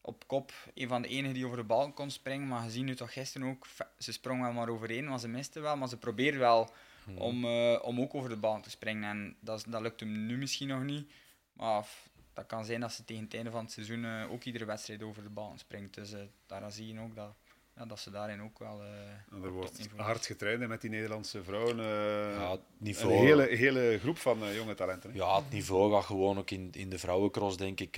[0.00, 2.48] op kop een van de enigen die over de bal kon springen.
[2.48, 3.66] Maar gezien nu toch gisteren ook,
[3.98, 5.76] ze sprong wel maar overheen, maar ze miste wel.
[5.76, 6.70] Maar ze probeerde wel
[7.04, 7.18] mm.
[7.18, 9.10] om, uh, om ook over de bal te springen.
[9.10, 11.10] En dat, dat lukt hem nu misschien nog niet.
[11.52, 11.86] Maar
[12.32, 15.02] dat kan zijn dat ze tegen het einde van het seizoen uh, ook iedere wedstrijd
[15.02, 15.94] over de bal springt.
[15.94, 17.34] Dus uh, daar zie je ook dat
[17.76, 18.82] ja, dat ze daarin ook wel.
[18.82, 21.78] Uh, er wordt hard getraind met die Nederlandse vrouwen.
[21.78, 25.10] Uh, ja, niveau, een hele, hele groep van uh, jonge talenten.
[25.10, 25.16] Hè?
[25.16, 27.94] Ja, het niveau gaat gewoon ook in, in de vrouwencross, denk ik,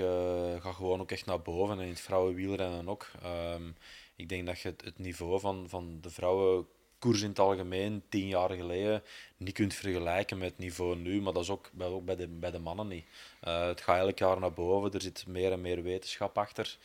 [0.59, 1.79] gaat gewoon ook echt naar boven.
[1.79, 3.11] En in het vrouwenwielrennen ook.
[3.25, 3.77] Um,
[4.17, 8.27] ik denk dat je het, het, niveau van, van de vrouwenkoers in het algemeen tien
[8.27, 9.03] jaar geleden
[9.37, 11.23] niet kunt vergelijken met het niveau nu.
[11.23, 13.05] Maar dat is ook bij, ook bij, de, bij de mannen niet.
[13.41, 14.93] het gaat elk jaar naar boven.
[14.93, 16.79] Er zit meer en meer wetenschap achter.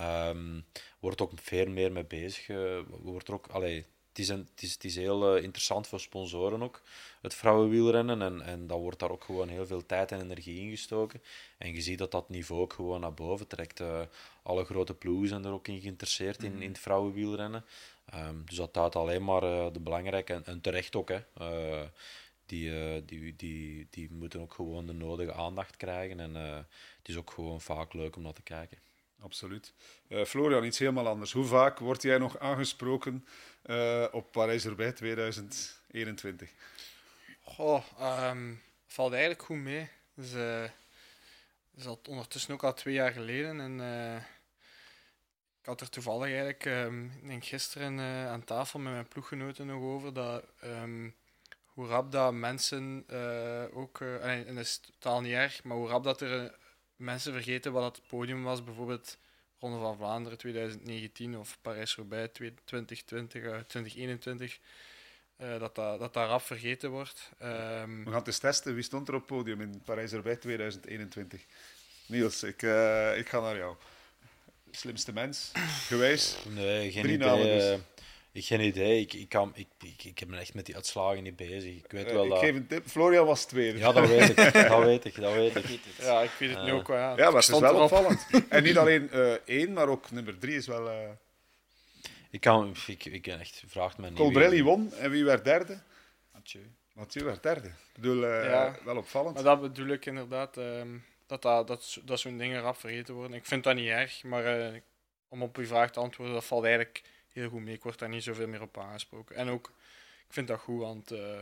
[0.00, 0.64] Um,
[0.98, 2.48] wordt ook veel meer mee bezig.
[2.48, 3.76] Uh, wordt er ook, allee,
[4.08, 6.82] het, is een, het, is, het is heel uh, interessant voor sponsoren ook,
[7.22, 8.22] het vrouwenwielrennen.
[8.22, 11.22] En, en dan wordt daar ook gewoon heel veel tijd en energie in gestoken.
[11.58, 13.80] En je ziet dat dat niveau ook gewoon naar boven trekt.
[13.80, 14.00] Uh,
[14.42, 16.62] alle grote ploegen zijn er ook in geïnteresseerd in, mhm.
[16.62, 17.64] in het vrouwenwielrennen.
[18.14, 19.40] Um, dus dat duidt alleen maar
[19.72, 21.20] de belangrijke, en, en, terecht ook, hè.
[22.46, 26.20] Die, die, die, die moeten ook gewoon de nodige aandacht krijgen.
[26.20, 28.78] En het is ook gewoon vaak leuk om naar te kijken.
[29.22, 29.72] Absoluut.
[30.08, 31.32] Uh, Florian, iets helemaal anders.
[31.32, 33.26] Hoe vaak word jij nog aangesproken
[33.66, 36.50] uh, op Parijs-Roubaix 2021?
[37.40, 37.84] Goh,
[38.30, 39.88] um, valt eigenlijk goed mee.
[40.14, 40.64] Dus, uh,
[41.76, 43.60] is al ondertussen ook al twee jaar geleden.
[43.60, 43.80] En,
[45.60, 50.12] ik had er toevallig eigenlijk, um, denk gisteren aan tafel met mijn ploeggenoten nog over
[50.12, 51.14] dat um,
[51.64, 53.04] hoe rap dat mensen
[53.72, 56.58] ook, en dat is totaal niet erg, maar hoe rap dat er
[57.00, 59.18] mensen vergeten wat het podium was, bijvoorbeeld
[59.60, 64.58] Ronde van Vlaanderen 2019 of Parijs-Roubaix 2020, uh, 2021.
[65.40, 67.30] Uh, dat, dat, dat daar rap vergeten wordt.
[67.42, 68.74] Um, We gaan het eens testen.
[68.74, 71.44] Wie stond er op het podium in Parijs-Roubaix 2021?
[72.06, 73.76] Niels, ik, uh, ik ga naar jou.
[74.70, 75.50] Slimste mens,
[75.88, 76.36] gewijs.
[76.48, 77.78] Nee, geen Drie idee.
[78.32, 79.00] Ik geen idee.
[79.00, 81.76] Ik, ik, kan, ik, ik, ik heb me echt met die uitslagen niet bezig.
[81.76, 82.38] Ik weet wel Eh, ik dat...
[82.38, 82.86] geef een tip.
[82.86, 83.78] Florian was tweede.
[83.78, 84.36] Ja, dat weet ik.
[84.70, 85.14] Dat weet ik.
[85.20, 85.80] Dat weet ik.
[85.98, 86.96] ja, ik weet het nu ook wel.
[86.98, 87.80] Ja, Ja, maar het is wel erop.
[87.80, 88.26] opvallend.
[88.48, 90.90] en niet alleen eh, één, maar ook nummer drie is wel...
[90.90, 91.08] eh
[92.30, 92.74] Ik kan...
[92.86, 93.62] Ik, ik echt...
[93.66, 94.18] Vraagt me niet.
[94.18, 95.78] Colbrelli wie- won en wie werd derde?
[96.32, 96.70] Mathieu.
[96.92, 97.68] Mathieu werd derde.
[97.68, 98.76] Ik bedoel, eh, Ja.
[98.84, 99.34] wel opvallend.
[99.34, 100.88] Maar dat bedoel ik inderdaad, ehm,
[101.26, 103.36] dat, dat, dat, dat zo'n dingen rap vergeten worden.
[103.36, 104.80] Ik vind dat niet erg, maar eh,
[105.28, 107.02] om op uw vraag te antwoorden, dat valt eigenlijk
[107.40, 107.74] heel goed mee.
[107.74, 109.36] Ik word daar niet zoveel meer op aangesproken.
[109.36, 109.72] En ook,
[110.26, 111.40] ik vind dat goed, want eh,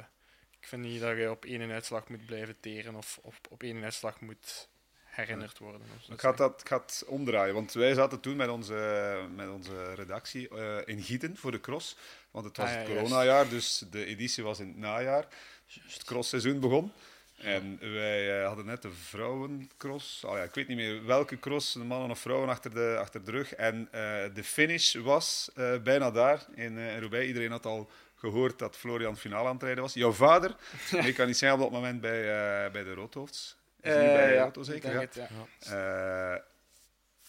[0.60, 3.84] ik vind niet dat je op één uitslag moet blijven teren of op, op één
[3.84, 4.68] uitslag moet
[5.04, 5.80] herinnerd worden.
[6.10, 9.94] Ik ga, dat, ik ga het omdraaien, want wij zaten toen met onze, met onze
[9.94, 11.96] redactie eh, in Gieten voor de cross.
[12.30, 15.26] Want het was Ah, ja, het coronajaar, dus de editie was in het najaar.
[15.66, 16.92] Het crossseizoen begon.
[17.38, 20.24] En wij eh, hadden net de vrouwencross.
[20.24, 23.24] Oh ja, ik weet niet meer welke cross, de mannen of vrouwen achter de, achter
[23.24, 23.54] de rug.
[23.54, 24.00] En eh,
[24.34, 27.26] de finish was eh, bijna daar in, eh in Roubaix.
[27.26, 29.94] Iedereen had al gehoord dat Florian finale aan het rijden was.
[29.94, 30.54] Jouw vader,
[30.92, 33.56] mechanicien op dat moment bij, eh, bij de Roodhoofds.
[33.80, 34.92] Is hij niet Eh, bij ja, Auto ik zeker?
[34.92, 35.00] Ja.
[35.00, 35.18] het,
[35.60, 36.34] ja.
[36.34, 36.40] Eh,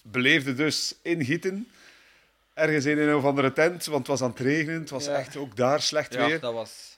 [0.03, 1.67] beleefde dus in Gieten.
[2.53, 4.79] Ergens in een of andere tent, want het was aan het regenen.
[4.79, 5.13] Het was Ja.
[5.17, 6.39] echt ook daar slecht Ja, weer.
[6.39, 6.88] dat was...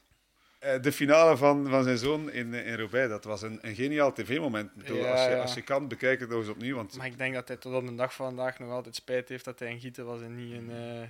[0.62, 4.14] Eh, de finale van, van zijn zoon in, in Roubaix, dat was een, een geniaal
[4.14, 4.72] tv-moment.
[4.76, 5.42] Ja, als, je, ja.
[5.42, 6.76] als je kan, bekijk het nog eens opnieuw.
[6.76, 9.30] Want Maar ik denk dat hij tot op de dag van vandaag nog altijd spijt
[9.30, 11.10] heeft dat hij in Gieten was en niet in, eh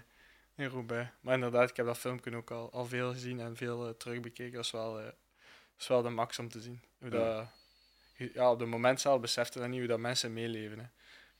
[0.55, 1.09] in Roubaix.
[1.21, 4.53] Maar inderdaad, ik heb dat filmpje ook al, al veel gezien en veel eh, terugbekeken.
[4.53, 4.99] Dat is wel,
[5.79, 6.81] is wel de max om te zien.
[6.99, 7.35] Hoe Ja.
[7.35, 7.47] dat,
[8.33, 10.77] ja, op het moment zelf besefte dat niet hoe dat mensen meeleven.
[10.77, 10.85] Hè.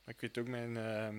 [0.04, 1.16] Maar ik weet ook, mijn, ehm,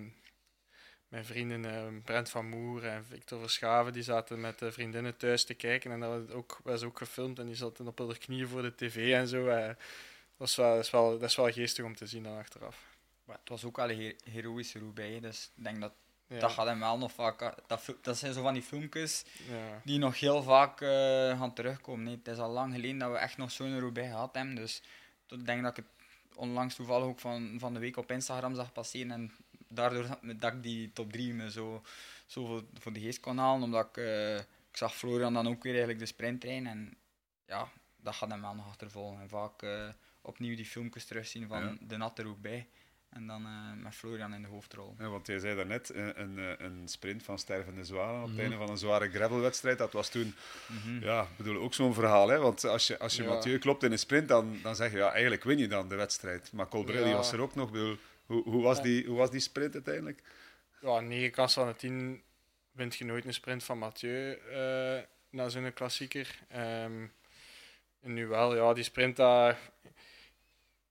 [1.14, 5.44] mijn vrienden eh, Brent van Moer en Victor Verschaven, die zaten met de vriendinnen thuis
[5.44, 5.92] te kijken.
[5.92, 8.76] En dat was ook, was ook gefilmd en die zaten op hun knieën voor de
[8.76, 9.48] tv en zo.
[9.48, 9.76] eh.
[10.38, 12.86] dat, is wel, dat, is wel, dat is wel geestig om te zien dan achteraf.
[13.26, 15.92] Maar het was ook wel een her- heroïsche Roubaix, dus ik denk dat
[16.28, 16.40] Ja.
[16.40, 17.40] dat gaat hem wel nog vaak...
[17.68, 19.82] Dat, dat zijn zo van die filmpjes Ja.
[19.84, 20.90] die nog heel vaak eh,
[21.40, 22.04] gaan terugkomen.
[22.06, 24.82] Nee, het is al lang geleden dat we echt nog zo'n Roubaix gehad hebben, dus
[25.28, 28.72] ik denk dat ik het onlangs toevallig ook van, van de week op Instagram zag
[28.72, 29.32] passeren en
[29.74, 30.06] daardoor
[30.40, 31.84] dat, ik die top 3 me zo,
[32.26, 35.64] zo voor, voor de geest kon halen, omdat ik, eh, ik zag Florian dan ook
[35.64, 36.98] weer eigenlijk de sprint rijden en
[37.48, 37.68] ja,
[38.02, 39.22] dat gaat hem wel nog achtervolgen.
[39.22, 39.90] En vaak eh,
[40.22, 41.76] opnieuw die filmpjes terugzien van Ja.
[41.82, 42.66] de natte Roubaix
[43.10, 44.96] en dan eh, met Florian in de hoofdrol.
[45.00, 48.42] Ja, want jij zei daarnet, een, een, een sprint van stervende zwanen op het Mhm.
[48.42, 49.78] einde van een zware gravelwedstrijd.
[49.78, 50.36] Dat was toen,
[50.68, 51.04] Mhm.
[51.04, 52.28] ja, bedoel, ook zo'n verhaal.
[52.30, 52.38] Hè?
[52.38, 53.30] Want als je, als je Ja.
[53.30, 55.96] Mathieu klopt in een sprint, dan, dan zeg je, ja, eigenlijk win je dan de
[55.96, 56.52] wedstrijd.
[56.52, 57.16] Maar Colbrelli Ja.
[57.16, 57.72] was er ook nog.
[57.72, 57.98] Bedoel,
[58.34, 60.22] hoe, hoe, was die, hoe was die sprint uiteindelijk?
[60.82, 62.22] ja, 9 kansen van de 10
[62.72, 66.40] wint je nooit een sprint van Mathieu eh na zo'n klassieker.
[66.50, 67.06] Ehm,
[68.02, 69.60] en nu wel, ja, die sprint daar.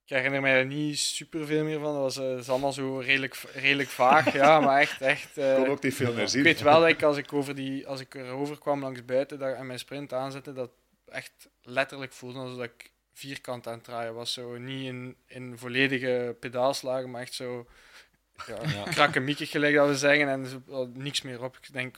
[0.05, 1.93] Ik herinner mij er niet super veel meer van.
[1.93, 4.33] Dat was, eh, dat is allemaal zo redelijk, redelijk vaag.
[4.33, 5.37] ja, maar echt, echt.
[5.37, 6.43] Ik kon ook niet veel meer ik zien.
[6.43, 9.55] weet wel dat ik als ik, over die, als ik erover kwam langs buiten dat,
[9.55, 10.71] en mijn sprint aanzette, dat
[11.05, 14.33] echt letterlijk voelde alsof ik vierkant aan het draaien was.
[14.33, 17.67] Zo, niet in, in volledige pedaalslagen, maar echt zo
[18.47, 18.83] ja, Ja.
[18.83, 21.57] krakkemiekig gelijk dat we zeggen en wel niks meer op.
[21.61, 21.97] Ik denk,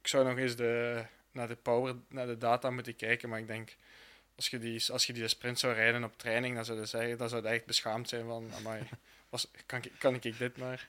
[0.00, 3.46] ik zou nog eens de, naar de power, naar de data moeten kijken, maar ik
[3.46, 3.76] denk,
[4.36, 7.18] als je die, als je die sprint zou rijden op training, dan zou je zeggen,
[7.18, 8.82] dan zou je echt beschaamd zijn van, amai,
[9.28, 10.88] was, kan, ik, kan ik dit maar?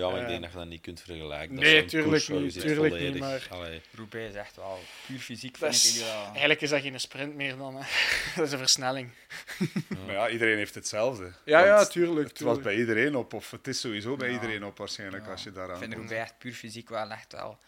[0.00, 1.54] Ja, maar ik Eh, denk dat je dat niet kunt vergelijken.
[1.56, 5.58] nee, Dat tuurlijk niet, tuurlijk niet, volledig- maar- Allee, Roubaix is echt wel puur fysiek,
[5.58, 6.06] Dat vind is, ik.
[6.06, 6.24] Dat...
[6.30, 7.82] eigenlijk is dat geen sprint meer dan, hè.
[8.36, 9.10] dat is een versnelling.
[10.06, 11.32] Maar ja, iedereen heeft hetzelfde.
[11.44, 12.28] Ja, ja, Want tuurlijk.
[12.28, 12.62] Het was tuurlijk.
[12.62, 14.34] bij iedereen op, of het is sowieso bij Ja.
[14.34, 15.30] iedereen op waarschijnlijk Ja.
[15.30, 16.04] als je Ik daaraan vind komt.
[16.06, 17.58] Roubaix echt puur fysiek wel echt wel.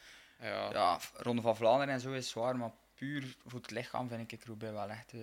[0.41, 0.71] Ja.
[0.73, 4.45] Ja, Ronde van Vlaanderen en zo is zwaar, maar puur voor het lichaam vind ik
[4.45, 5.13] Roubaix wel echt...
[5.13, 5.21] eh,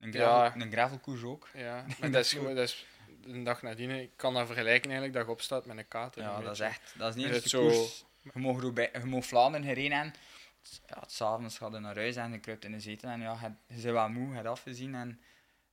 [0.00, 0.64] een, gravel, Ja.
[0.64, 1.48] een gravelkoers ook.
[1.54, 2.84] Ja, maar dat is, gewoon- dat is
[3.26, 3.90] een dag nadien.
[3.90, 6.22] Ik kan dat vergelijken eigenlijk, dat je opstaat met een kater.
[6.22, 6.94] Ja, een dat is echt...
[6.98, 8.04] Dat is niet eens het de zo- koers...
[8.22, 8.62] Je mag,
[8.92, 10.14] je mag Vlaanderen gereden en...
[10.86, 13.38] Ja, het s'avonds gaat je naar huis en je kruipt in de zetel en ja,
[13.40, 14.94] je, je bent wel moe, je hebt afgezien.
[14.94, 15.20] En,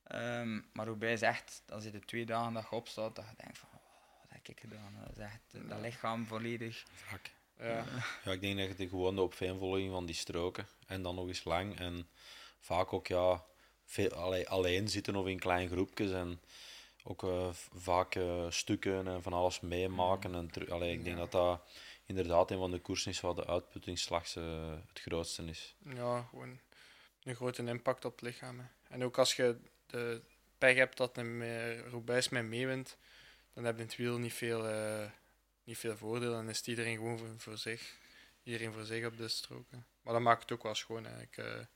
[0.02, 1.62] ehm, maar Roubaix is echt...
[1.66, 3.68] Dan zit het twee dagen dat je opstaat, dat je denkt van...
[3.74, 3.80] oh,
[4.20, 4.94] wat heb ik gedaan.
[5.06, 6.84] Dat, is echt, dat lichaam volledig.
[7.58, 7.84] Ja.
[8.24, 11.26] Ja, ik denk dat je de gewoon de opeenvolging van die stroken en dan nog
[11.26, 12.08] eens lang en
[12.60, 13.44] vaak ook ja,
[13.84, 16.40] veel, allee, alleen zitten of in kleine groepjes en
[17.04, 20.34] ook eh, vaak eh, stukken en van alles meemaken.
[20.34, 21.62] En teru- allee, ik denk dat dat
[22.06, 25.74] inderdaad een van de koersen is waar de uitputtingsslag eh, het grootste is.
[25.84, 26.58] ja, gewoon
[27.22, 28.58] een grote impact op het lichaam.
[28.58, 28.64] hè.
[28.88, 30.22] En ook als je de
[30.58, 31.42] pech hebt dat een
[31.90, 32.96] Roubaix met meewint,
[33.54, 35.10] dan heb je in het wiel niet veel, eh,
[35.64, 36.34] niet veel voordeel.
[36.34, 37.98] En is iedereen gewoon voor, voor zich.
[38.42, 39.86] Iedereen voor zich op de stroken.
[40.02, 41.06] Maar dat maakt het ook wel schoon.
[41.06, 41.68] Eigenlijk.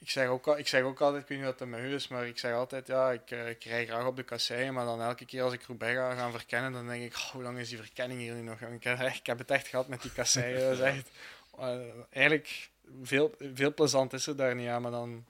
[0.00, 2.08] Ik, zeg ook, ik zeg ook altijd, ik weet niet wat dat met u is,
[2.08, 5.00] maar ik zeg altijd, ja, ik, eh, ik rij graag op de kasseien, maar dan
[5.02, 7.68] elke keer als ik Roubaix ga gaan verkennen, dan denk ik, oh, hoe lang is
[7.68, 8.60] die verkenning hier nu nog?
[8.60, 8.84] Ik
[9.14, 10.60] ik heb het echt gehad met die kasseien.
[10.68, 11.10] Dat is echt,
[11.58, 11.78] eh,
[12.10, 12.70] eigenlijk,
[13.02, 15.24] veel, veel plezant is het daar niet aan, maar dan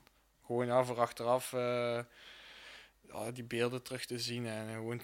[0.46, 2.00] gewoon ja, voor achteraf eh,
[3.00, 5.02] ja, die beelden terug te zien en gewoon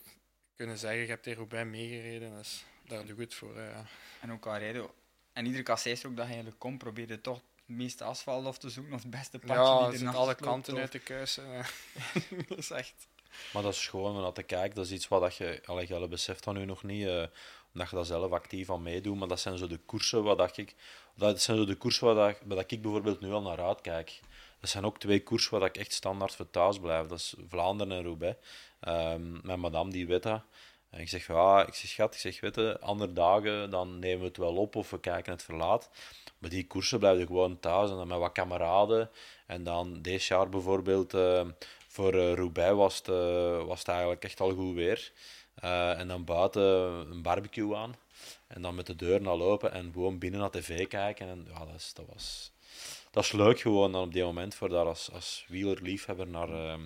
[0.57, 3.61] kunnen zeggen, je hebt hier Roubaix meegereden, dat is, daar doe ik het voor.
[3.61, 3.85] ja.
[4.21, 4.91] En ook al rijden.
[5.33, 8.71] En iedere kasseistrook dat je eigenlijk komt, probeer je toch het meeste asfalt of te
[8.71, 10.91] zoeken of het beste padje Ja, die het er naast alle loopt, kanten of- uit
[10.91, 11.55] te kuisen.
[11.55, 11.65] eh.
[12.49, 13.09] dat is echt...
[13.53, 14.75] Maar dat is gewoon om naar te kijken.
[14.75, 17.25] Dat is iets wat dat je, allee, je beseft van nu nog niet, eh,
[17.73, 19.17] omdat je daar zelf actief aan meedoet.
[19.19, 20.75] Maar dat zijn zo de koersen waar dat ik,
[21.15, 24.21] dat zijn zo de koersen waar, dat, waar dat ik bijvoorbeeld nu al naar uitkijk.
[24.61, 27.07] Dat zijn ook twee koersen waar dat ik echt standaard voor thuis blijf.
[27.07, 28.37] Dat is Vlaanderen en Roubaix.
[28.81, 30.43] Ehm mijn madame die weet dat.
[30.97, 34.27] En ik zeg, ja, ik zeg, schat, ik zeg, weet andere dagen dan nemen we
[34.27, 35.91] het wel op of we kijken het verlaat.
[36.39, 39.11] Maar die koersen blijven gewoon thuis en dan met wat kameraden.
[39.47, 41.47] En dan deze jaar bijvoorbeeld, eh,
[41.89, 45.13] voor eh, Roubaix was het, eh, was het eigenlijk echt al goed weer.
[45.61, 46.63] En dan buiten
[47.11, 47.95] een barbecue aan.
[48.47, 51.29] En dan met de deur naar lopen en gewoon binnen naar tv kijken.
[51.29, 52.53] En ja, dat, is, dat was...
[53.11, 56.79] Dat is leuk gewoon dan op die moment voor daar als, als wielerliefhebber naar,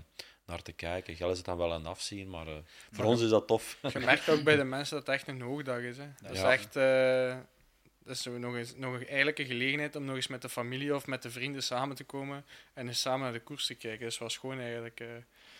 [0.51, 1.17] naar te kijken.
[1.17, 2.55] Gel is het dan wel een afzien, maar eh,
[2.93, 3.79] voor ons is dat tof.
[3.93, 5.97] Je merkt ook bij de mensen dat het echt een hoogdag is.
[5.97, 6.07] Hè.
[6.23, 6.77] Dat is echt...
[6.77, 7.37] eh,
[8.05, 10.49] dat is zo nog, eens, nog een- eigenlijk een gelegenheid om nog eens met de
[10.49, 13.75] familie of met de vrienden samen te komen en eens samen naar de koers te
[13.75, 14.01] kijken.
[14.01, 15.01] Dat is wel schoon eigenlijk.
[15.01, 15.07] eh.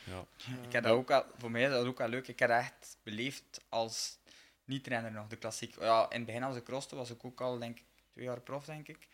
[0.05, 0.25] Ja.
[0.67, 2.29] Ik heb dat ook al, voor mij is dat ook wel leuk.
[2.29, 4.19] Ik heb dat echt beleefd als
[4.65, 5.75] niet-renner nog, de klassiek.
[5.81, 8.41] Ja, in het begin als ik crosste was ik ook al, denk ik, twee jaar
[8.41, 9.09] prof, denk ik.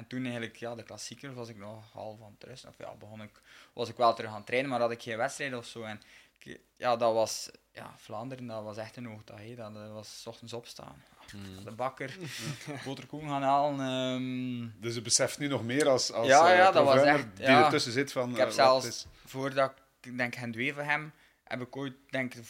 [0.00, 2.68] En toen eigenlijk, ja, de klassiekers was ik nog half aan het rusten.
[2.68, 3.40] Of ja, begon ik,
[3.72, 5.82] was ik wel terug aan het trainen, maar had ik geen wedstrijd of zo.
[5.82, 6.00] En
[6.38, 9.38] ik- ja, dat was, ja, Vlaanderen, dat was echt een hoogdag.
[9.38, 9.54] hè.
[9.54, 11.02] Dat eh, was 's ochtends opstaan.
[11.30, 11.64] Hmm.
[11.64, 12.16] De bakker,
[12.84, 13.80] boterkoek gaan halen.
[13.80, 17.36] ehm, Dus je beseft nu nog meer als, als Ja, eh, ja, dat was echt-
[17.36, 17.64] die ja.
[17.64, 19.06] ertussen zit van Ik heb eh, zelfs- is.
[19.26, 19.72] voordat
[20.02, 21.12] ik denk Hendwee voor hem,
[21.44, 22.44] heb ik ooit, denk ik,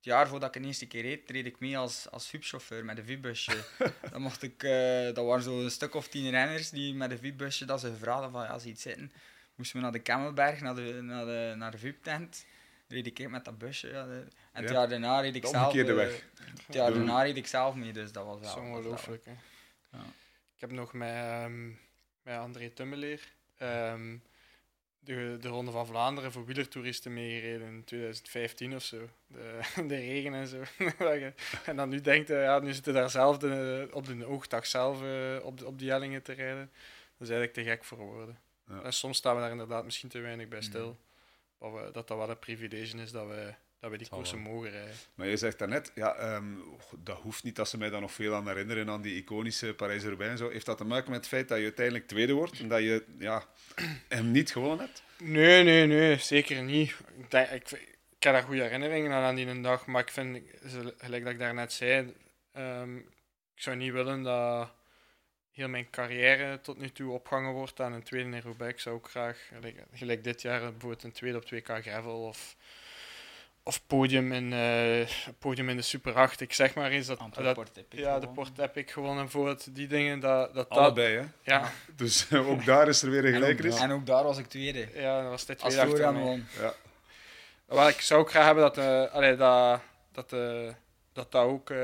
[0.00, 2.98] het jaar voordat ik de eerste keer reed, reed ik mee als, als VIP-chauffeur met
[2.98, 3.64] een VIP-busje.
[4.12, 7.18] dan mocht ik, eh, dat waren zo een stuk of tien renners die met een
[7.18, 9.12] VIP-busje, dat ze gevraagd van, ja, je iets zitten,
[9.54, 12.46] moesten we naar de Kemmelberg, naar de, naar de, naar de VIP-tent.
[12.88, 13.88] Reed ik met dat busje.
[13.88, 14.76] Ja, de- en het Ja.
[14.78, 15.72] jaar daarna reed ik De zelf...
[15.74, 16.24] weg.
[16.66, 18.54] Het jaar daarna reed ik zelf mee, dus dat was wel...
[18.54, 19.24] dat wel- ongelooflijk.
[19.24, 19.32] hè.
[19.92, 20.04] Ja.
[20.54, 21.66] Ik heb nog met, ehm,
[22.22, 23.20] met André Tummeleer
[23.56, 24.16] ehm,
[25.00, 29.08] de, de Ronde van Vlaanderen voor wielertoeristen meegereden in 2015 of zo.
[29.26, 30.62] De, de regen en zo.
[30.98, 31.32] Dat
[31.64, 35.02] en dan nu denkt, hij, ja, nu zitten daar zelf de, op de oogdag zelf
[35.02, 36.70] eh, op, de, op die hellingen te rijden.
[37.18, 38.38] Dat is eigenlijk te gek voor woorden.
[38.68, 38.82] Ja.
[38.82, 40.86] En soms staan we daar inderdaad misschien te weinig bij stil.
[40.86, 40.98] Mhm.
[41.58, 44.70] Maar we, dat dat wel een privilege is dat we, dat we die koersen mogen
[44.70, 44.94] rijden.
[45.14, 46.44] Maar je zegt daarnet, ja, ehm,
[46.98, 50.30] dat hoeft niet dat ze mij dan nog veel aan herinneren aan die iconische Parijs-Roubaix
[50.30, 50.50] en zo.
[50.50, 53.04] Heeft dat te maken met het feit dat je uiteindelijk tweede wordt en dat je
[53.18, 53.44] ja,
[54.08, 55.02] hem niet gewonnen hebt?
[55.18, 56.90] Nee, nee, nee, zeker niet.
[57.18, 57.70] Ik, denk, ik,
[58.16, 60.42] ik heb daar goede herinneringen aan, aan die dag, maar ik vind,
[60.96, 62.14] gelijk dat ik daarnet zei,
[62.52, 62.96] ehm,
[63.54, 64.70] ik zou niet willen dat
[65.50, 68.72] heel mijn carrière tot nu toe opgehangen wordt aan een tweede in Roubaix.
[68.72, 72.56] Ik zou ook graag, gelijk, gelijk dit jaar, bijvoorbeeld een tweede op 2K Gravel of,
[73.70, 75.08] of podium, in, eh,
[75.38, 76.40] podium in de Super 8.
[76.40, 78.28] Ik zeg maar eens dat, Antwerp dat Port heb ik ja, de.
[78.28, 81.24] Port heb ik gewonnen voor het, die dingen, dat dat, dat Allebei, hè?
[81.42, 83.80] ja, Dus eh, ook daar is er weer een En gelijkenis.
[83.80, 84.88] en ook daar was ik tweede.
[84.94, 86.22] ja, dat was dit Als tweede achter mij.
[86.22, 86.46] won.
[86.60, 86.74] Ja.
[87.66, 89.80] Wel, ik zou ook graag hebben dat eh, allee, dat,
[90.12, 90.72] dat, eh,
[91.12, 91.78] dat, dat, ook, eh,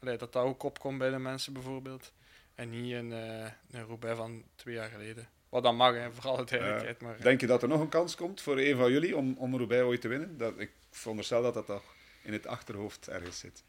[0.00, 2.12] allee, dat dat ook opkomt bij de mensen bijvoorbeeld.
[2.54, 5.28] En niet een, eh een Roubaix van twee jaar geleden.
[5.48, 7.00] Wat dan mag, hè, voor alle duidelijkheid.
[7.00, 9.56] maar, Denk je dat er nog een kans komt voor een van jullie om, om
[9.56, 10.38] Roubaix ooit te winnen?
[10.38, 11.84] Dat, ik veronderstel dat dat toch
[12.22, 13.62] in het achterhoofd ergens zit.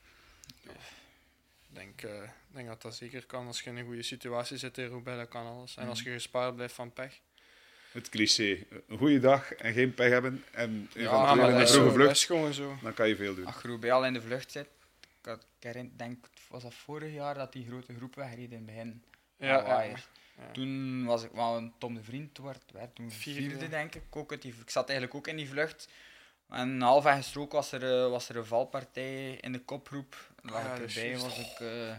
[0.64, 0.70] ik
[1.68, 3.48] denk, eh, denk dat dat zeker kan.
[3.48, 5.78] Als je in een goede situatie zit in Roubaix, dat kan alles.
[5.78, 7.20] En als je gespaard blijft van pech.
[7.92, 11.92] Het cliché, een goede dag en geen pech hebben en Ja, in een is, vroege
[11.92, 12.78] vlucht, gewoon zo.
[12.82, 13.46] dan kan je veel doen.
[13.46, 14.68] Als Roubaix al in de vlucht zit,
[15.60, 19.04] ik, denk, was dat vorig jaar dat die grote groep wegreden in het begin.
[19.38, 19.84] Ja,
[20.40, 20.52] Ja.
[20.52, 23.50] Toen was ik, wel Tom de Vriend werd, werd toen Vierde.
[23.50, 24.04] vierde, denk ik.
[24.10, 25.88] Ook die, ik zat eigenlijk ook in die vlucht.
[26.50, 30.32] En halfweg strook was er, eh, was er een valpartij in de kopgroep.
[30.42, 31.96] Daar lag Ah, ik is erbij, was ik eh,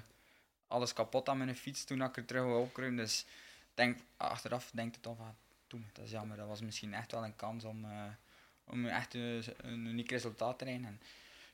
[0.67, 3.05] alles kapot aan mijn fiets toen ik er terug wou opkruimen.
[3.05, 3.27] Dus
[3.75, 5.35] denk, achteraf denk ik dan van,
[5.67, 6.37] toen, dat is jammer.
[6.37, 8.05] Dat was misschien echt wel een kans om, eh,
[8.65, 10.87] om echt een, een uniek resultaat te rijden.
[10.87, 11.01] En,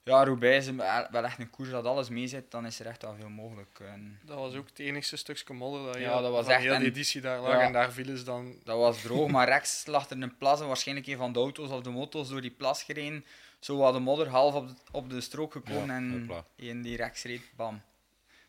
[0.07, 0.75] ja, Roubaix is
[1.11, 3.81] wel echt een koers dat alles mee zit, dan is er echt wel veel mogelijk.
[3.81, 6.63] En, Dat was ook het enigste stukje modder dat, Ja, heel- dat was van echt
[6.63, 7.53] heel een- die editie daar lag.
[7.53, 7.61] Ja.
[7.61, 8.57] En daar vielen ze dan...
[8.65, 11.71] Dat was droog, maar rechts lag er een plas en waarschijnlijk een van de auto's
[11.71, 13.25] of de motos door die plas gereden.
[13.61, 16.97] Zo was de modder half op de, op de strook gekomen Ja, en één die
[16.97, 17.83] rechts reed, bam.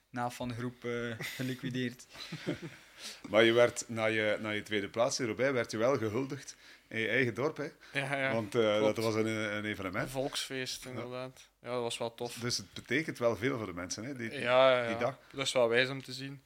[0.10, 2.06] Na van de groep eh, geliquideerd.
[3.30, 6.56] Maar je werd, na je, na je tweede plaats in Roubaix werd je wel gehuldigd
[6.90, 7.58] in je eigen dorp.
[7.58, 7.68] Hè?
[8.00, 8.34] Ja, ja.
[8.34, 8.96] Want klopt.
[8.96, 10.10] dat was een, een Een evenement.
[10.10, 11.50] volksfeest, inderdaad.
[11.62, 12.34] Ja, dat was wel tof.
[12.34, 14.14] Dus het betekent wel veel voor de mensen, hè?
[14.16, 15.18] Die, Ja, ja, die dag.
[15.32, 16.44] dat is wel wijs om te zien.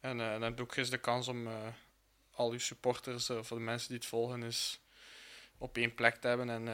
[0.00, 1.52] En eh, dan heb je ook eens de kans om eh,
[2.30, 4.80] al je supporters, voor de mensen die het volgen, is
[5.58, 6.66] op één plek te hebben en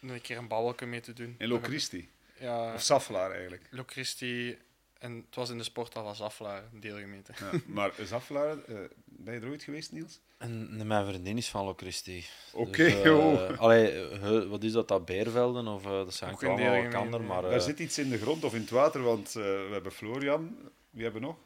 [0.00, 1.34] een keer een babbelje mee te doen.
[1.38, 2.10] In Locristi.
[2.38, 3.66] Ja, Of Safelaar eigenlijk.
[3.70, 4.58] Locristi.
[4.98, 7.32] En het was in de sporthal van Zaflaar, een deelgemeente.
[7.38, 8.76] Ja, maar Safelaar, eh,
[9.24, 10.20] ben je er ooit geweest, Niels?
[10.38, 12.24] En mijn vriendin is van Locristi.
[12.52, 13.58] Oké, Dus, eh, oh.
[13.58, 15.66] allee, eh, wat is dat, dat Beervelden?
[15.66, 17.42] Of, eh, dat zijn deel elkaar, gemeen, maar...
[17.42, 19.92] Daar eh, zit iets in de grond of in het water, want eh, we hebben
[19.92, 20.56] Florian.
[20.90, 21.36] Wie hebben we nog?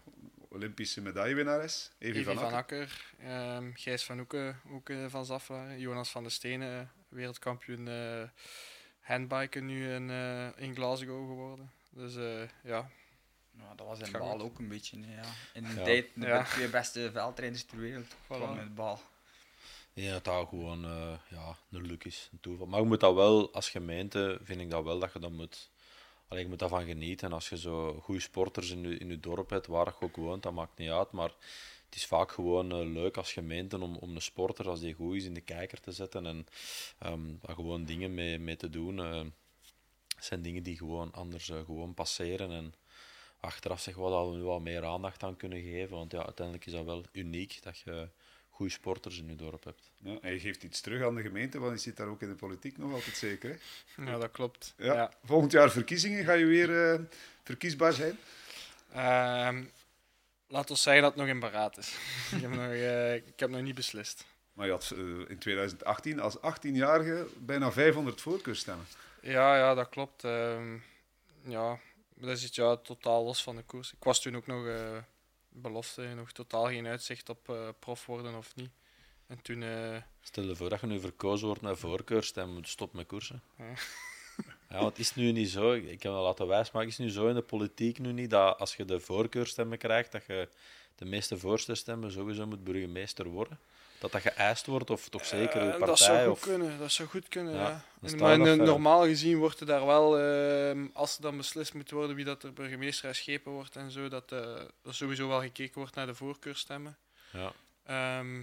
[0.49, 1.91] Olympische medaillewinnares.
[1.99, 3.15] Evie, Evie van van Akker.
[3.19, 5.79] Ehm, Gijs van Hoeken, ook van Zaflaar.
[5.79, 8.23] Jonas van der Stenen, wereldkampioen eh
[9.05, 11.71] handbiken nu in, eh, in Glasgow geworden.
[11.91, 12.91] Dus eh, ja,
[13.59, 14.99] Ja, dat was in Baal ook een beetje.
[15.01, 15.23] Ja.
[15.55, 15.83] In de Ja.
[15.85, 16.43] tijd, de Ja.
[16.45, 19.01] twee beste veldrijders ter wereld kwamen met Baal.
[19.93, 22.67] Ja, dat dat gewoon eh, ja, een luk is, een toeval.
[22.67, 25.71] Maar je moet dat wel, als gemeente, vind ik dat wel dat je dat moet...
[26.29, 27.29] Allee, je moet daarvan genieten.
[27.29, 30.17] En als je zo goede sporters in je, in je dorp hebt, waar je ook
[30.17, 31.11] woont, dat maakt niet uit.
[31.13, 31.29] Maar
[31.85, 35.15] het is vaak gewoon eh, leuk als gemeente om, om een sporter, als die goed
[35.17, 36.27] is, in de kijker te zetten.
[36.27, 36.47] En
[36.99, 38.99] ehm, daar gewoon dingen mee, mee te doen.
[39.01, 39.23] eh.
[40.17, 42.51] Het zijn dingen die gewoon anders gewoon passeren.
[42.51, 42.75] En
[43.45, 45.97] achteraf zeg wat hadden we nu wel meer aandacht aan kunnen geven.
[45.97, 48.09] Want ja, uiteindelijk is dat wel uniek dat je
[48.51, 49.91] goede sporters in je dorp hebt.
[49.99, 52.29] Ja, en je geeft iets terug aan de gemeente, want je zit daar ook in
[52.29, 53.59] de politiek nog altijd zeker.
[53.95, 54.05] Hè?
[54.05, 54.75] ja dat klopt.
[54.77, 54.95] Ja.
[54.95, 55.13] Ja.
[55.25, 57.01] Volgend jaar verkiezingen, ga je weer eh,
[57.43, 58.19] verkiesbaar zijn?
[58.93, 59.65] Ehm,
[60.49, 61.89] laat ons zeggen dat het nog in beraad is.
[62.35, 64.25] ik, heb nog, eh, ik heb nog niet beslist.
[64.53, 68.87] Maar je had eh, in 2018 als 18-jarige bijna 500 voorkeurstemmen.
[69.21, 70.25] Ja, ja, dat klopt.
[70.25, 70.77] Ehm,
[71.43, 71.79] ja,
[72.15, 73.93] maar dat iets ja, totaal los van de koers.
[73.93, 74.99] Ik was toen ook nog eh,
[75.49, 78.71] belofte, nog totaal geen uitzicht op eh, prof worden of niet.
[79.27, 82.99] En toen, eh, Stel je voor dat je nu verkozen wordt met voorkeurstem, moet stoppen
[82.99, 83.43] met koersen.
[84.69, 84.81] Ja.
[84.81, 87.29] Want het is nu niet zo, ik heb dat laten wijsmaken, het is nu zo
[87.29, 90.49] in de politiek nu niet dat als je de voorkeurstemmen krijgt, dat je
[90.95, 93.59] de meeste voorstelstemmen sowieso moet burgemeester worden.
[94.05, 95.87] Dat dat geëist wordt, of toch zeker eh, uw partij.
[95.87, 96.41] dat zou goed of...
[96.41, 98.57] kunnen, dat zou goed kunnen, Ja, maar ver.
[98.57, 102.43] normaal gezien wordt er daar wel, ehm, als er dan beslist moet worden wie dat
[102.43, 104.39] er burgemeester herschepen wordt en zo, dat eh,
[104.85, 106.97] er sowieso wel gekeken wordt naar de voorkeurstemmen.
[107.33, 107.53] Ja,
[107.85, 108.39] Ehm,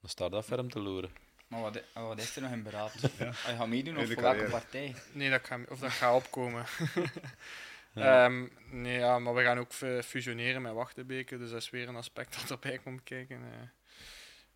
[0.00, 1.10] dan staat dat ferm te loeren.
[1.48, 2.92] Maar wat, wat is er nog in beraad?
[3.18, 3.26] Ja.
[3.26, 4.94] Als je gaat meedoen of voor welke partij?
[5.12, 6.64] nee, dat kan, of dat gaat opkomen.
[7.92, 8.24] Ja.
[8.24, 11.88] Ehm, nee, ja, maar we gaan ook fu- fusioneren met Wachtenbeke, dus dat is weer
[11.88, 13.36] een aspect dat erbij komt kijken.
[13.36, 13.68] eh.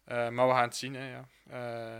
[0.04, 1.28] Eh, maar we gaan het zien, hè, ja.
[1.50, 1.98] Eh,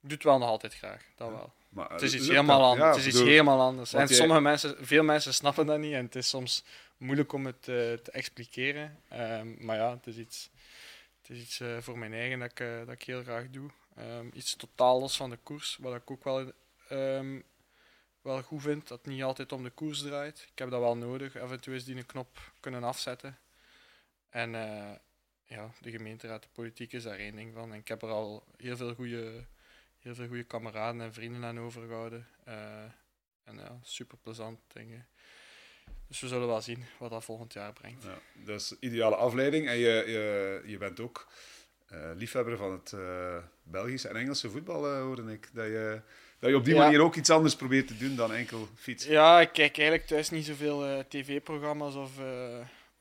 [0.00, 1.52] ik doe het wel nog altijd graag, dat wel.
[1.68, 2.68] Maar, Het is iets helemaal dat?
[2.68, 2.80] anders.
[2.84, 3.92] Ja, het is iets helemaal anders.
[3.92, 6.64] En jij- sommige mensen, veel mensen snappen dat niet en het is soms
[6.96, 8.98] moeilijk om het eh, te expliceren.
[9.08, 10.50] Ehm, maar ja, het is iets,
[11.22, 13.70] het is iets eh, voor mijn eigen dat ik, eh, dat ik heel graag doe.
[13.96, 16.52] Ehm, iets totaal los van de koers, wat ik ook wel,
[16.88, 17.40] ehm,
[18.22, 20.46] wel goed vind, dat het niet altijd om de koers draait.
[20.52, 23.38] Ik heb dat wel nodig, af en toe is die een knop kunnen afzetten.
[24.30, 24.90] En eh,
[25.44, 27.72] ja, de gemeenteraad, de politiek is daar één ding van.
[27.72, 29.44] En ik heb er al heel veel goede
[30.04, 32.26] heel veel goede kameraden en vrienden aan overgehouden.
[32.44, 32.82] Eh,
[33.44, 35.06] en ja, super plezant dingen.
[36.08, 38.02] Dus we zullen wel zien wat dat volgend jaar brengt.
[38.02, 39.68] Ja, dat is ideale afleiding.
[39.68, 41.28] En je, je, je bent ook
[41.86, 45.48] eh, liefhebber van het eh, Belgische en Engelse voetbal, hoorde ik.
[45.52, 46.00] Dat je,
[46.38, 46.82] dat je op die Ja.
[46.82, 49.12] manier ook iets anders probeert te doen dan enkel fietsen.
[49.12, 52.18] Ja, ik kijk eigenlijk thuis niet zoveel tv-programma's of,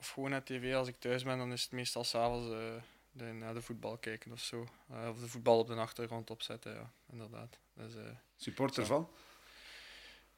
[0.03, 0.73] of gewoon naar tv.
[0.75, 2.73] Als ik thuis ben, dan is het meestal s'avonds uh,
[3.11, 4.67] de, naar de voetbal kijken of zo.
[4.89, 7.57] Eh, of de voetbal op de achtergrond opzetten, ja, inderdaad.
[7.73, 8.01] Dus, eh,
[8.35, 9.09] Supporter van?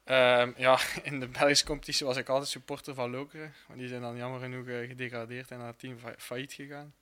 [0.03, 3.53] Ehm, ja, in de Belgische competitie was ik altijd supporter van Lokeren.
[3.67, 6.93] Maar die zijn dan jammer genoeg eh, gedegradeerd en naar het team fa- failliet gegaan.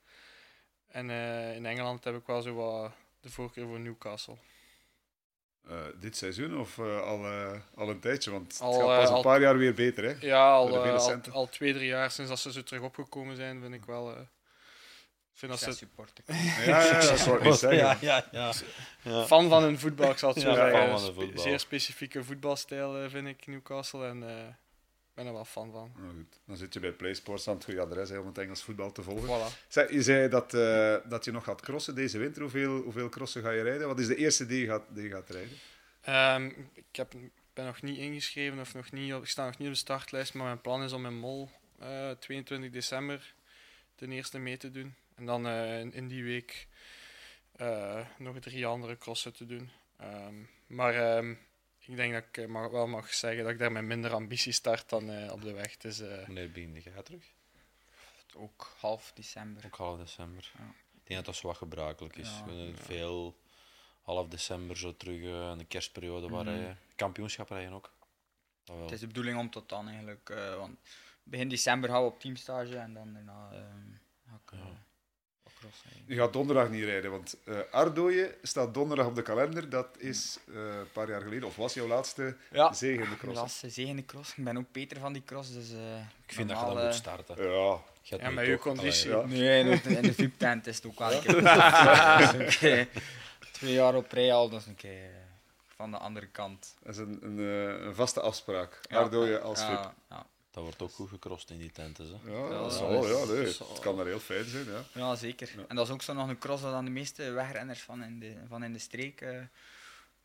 [0.86, 4.36] En eh, in Engeland heb ik wel zo wat de voorkeur voor Newcastle.
[5.68, 8.30] Eh, dit seizoen of eh, al, eh, al een tijdje?
[8.30, 10.14] Want het Al, gaat pas een al- paar jaar weer beter, hè?
[10.20, 13.74] Ja, al, al, al twee, drie jaar sinds dat ze zo terug opgekomen zijn, vind
[13.74, 14.20] ik wel, eh,
[15.32, 16.24] vind Zes ze supporter.
[16.66, 17.78] Ja, ja, dat zou ik niet zeggen.
[18.06, 18.52] Ja, ja,
[19.02, 19.24] ja.
[19.26, 21.38] fan van hun voetbal, ik zal het zo Ja, zeggen.
[21.38, 24.34] Zeer specifieke voetbalstijl vind ik Newcastle en eh,
[25.14, 25.92] ben er wel fan van.
[25.96, 28.62] Nou goed, dan zit je bij PlaySports aan het goede adres hè, om het Engels
[28.62, 29.28] voetbal te volgen.
[29.28, 29.66] Voilà.
[29.68, 32.42] Zeg, je zei dat, eh, dat je nog gaat crossen deze winter.
[32.42, 33.86] Hoeveel, hoeveel crossen ga je rijden?
[33.86, 35.58] Wat is de eerste die je gaat, die je gaat rijden?
[36.00, 37.12] Ehm, ik heb,
[37.52, 40.44] ben nog niet ingeschreven of nog niet ik sta nog niet op de startlijst, maar
[40.44, 43.34] mijn plan is om in Mol eh 22 december
[43.94, 44.94] ten eerste mee te doen.
[45.14, 46.66] En dan eh, in, in die week
[47.56, 49.70] eh, nog drie andere crossen te doen.
[49.96, 50.34] Ehm,
[50.66, 51.34] maar ehm,
[51.86, 54.52] ik denk dat ik eh, mag, wel mag zeggen dat ik daar met minder ambitie
[54.52, 55.76] start dan eh, op de weg.
[55.76, 57.24] Dus, eh, Wanneer begin jij terug?
[58.36, 59.64] Ook half december.
[59.66, 60.50] Ook half december.
[60.58, 60.64] Ja.
[60.64, 62.28] Ik denk dat dat zo wat gebruikelijk is.
[62.46, 62.74] Ja.
[62.74, 63.36] Veel
[64.02, 66.54] half december zo terug eh, in de kerstperiode waar Mhm.
[66.54, 66.78] rijden.
[66.96, 67.92] Kampioenschap rijden ook.
[68.64, 68.84] Dat wel.
[68.84, 70.78] Het is de bedoeling om tot dan eigenlijk, eh, want
[71.22, 73.92] begin december gaan we op teamstage en dan daarna ehm
[74.28, 74.58] ga ik
[75.84, 75.92] eh.
[76.06, 79.68] Je gaat donderdag niet rijden, want eh Ardooien staat donderdag op de kalender.
[79.68, 83.16] Dat is eh, een paar jaar geleden, of was jouw laatste Ja, zege in de
[83.16, 83.38] cross.
[83.38, 84.32] laatste zegende cross.
[84.36, 85.96] Ik ben ook Peter van die cross, dus eh,
[86.26, 87.50] Ik vind dat je dan moet eh, starten.
[87.50, 89.14] Ja, Ja, met je conditie.
[89.14, 89.64] Allee, ja.
[89.64, 91.42] Nee, in de, VIP-tent is het ook wel een keer.
[92.38, 92.86] Dus
[93.54, 95.10] Twee jaar op rij al, dat is een keer eh,
[95.76, 96.74] van de andere kant.
[96.82, 98.80] dat is een, een, eh, een vaste afspraak.
[98.82, 99.92] Ja, Ardooien als ja, VIP.
[100.10, 102.06] Ja, Dat wordt ook goed gecrossed in die tenten.
[102.24, 102.30] Hè.
[102.32, 104.64] Ja, Ja, dat zal, is- ja, nee, dat zal- het kan daar heel fijn zijn.
[104.64, 104.82] Ja.
[104.92, 105.50] ja, zeker.
[105.68, 108.18] En dat is ook zo nog een cross dat dan de meeste wegrenners van in
[108.18, 109.20] de, van in de streek.
[109.20, 109.40] eh,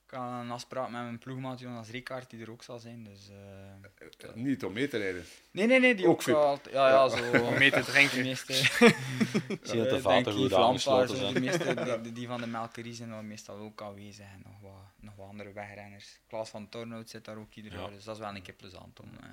[0.06, 3.04] ik had een afspraak met mijn ploegmaat Jonas Ricard, die er ook zal zijn.
[3.04, 5.26] Dus, eh, Niet om mee te rijden.
[5.52, 6.60] Nee, nee, nee, die Ook ook, wel.
[6.72, 7.18] Ja, ja, zo.
[7.48, 8.22] om mee te De drinken.
[8.22, 8.54] meeste.
[8.54, 11.34] Ik zie dat de Eh, vaten goed aangesloten zijn.
[11.34, 14.26] De meeste, die, die- die van de Melkerie zijn dan meestal ook aanwezig.
[14.26, 16.20] En nog wat, nog wat andere wegrenners.
[16.28, 17.80] Klaas van Tornout zit daar ook ieder Ja.
[17.80, 17.90] jaar.
[17.92, 19.30] Dus dat is wel een keer plezant om, eh,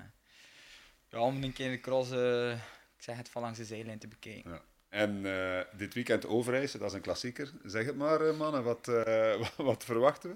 [1.17, 2.51] ja, om een keer de cross, eh,
[2.97, 4.51] ik zeg het, van langs de zijlijn te bekijken.
[4.51, 4.61] Ja.
[4.89, 7.51] En eh, dit weekend Overijse, dat is een klassieker.
[7.63, 10.35] Zeg het maar, eh, mannen, wat, eh, wat, verwachten we?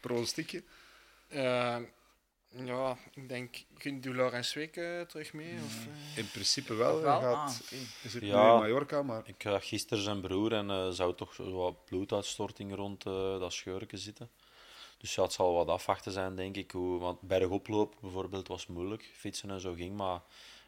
[0.00, 0.62] Pronostiekje?
[2.52, 3.56] Ja, ik denk,
[4.02, 5.54] doe Laurens Week eh, terug mee?
[5.64, 6.16] Of, eh?
[6.18, 6.94] In principe wel.
[6.94, 7.20] Hij wel?
[7.20, 8.42] gaat, Ah, is het Ja.
[8.46, 12.74] nu in Mallorca, maar Ik zag gisteren zijn broer en eh zou toch wat bloeduitstorting
[12.74, 14.30] rond eh, dat scheurken zitten.
[15.00, 16.70] Dus ja, het zal wat afwachten zijn, denk ik.
[16.70, 19.10] Hoe, want bergoplopen bijvoorbeeld was moeilijk.
[19.14, 20.20] Fietsen en zo ging, maar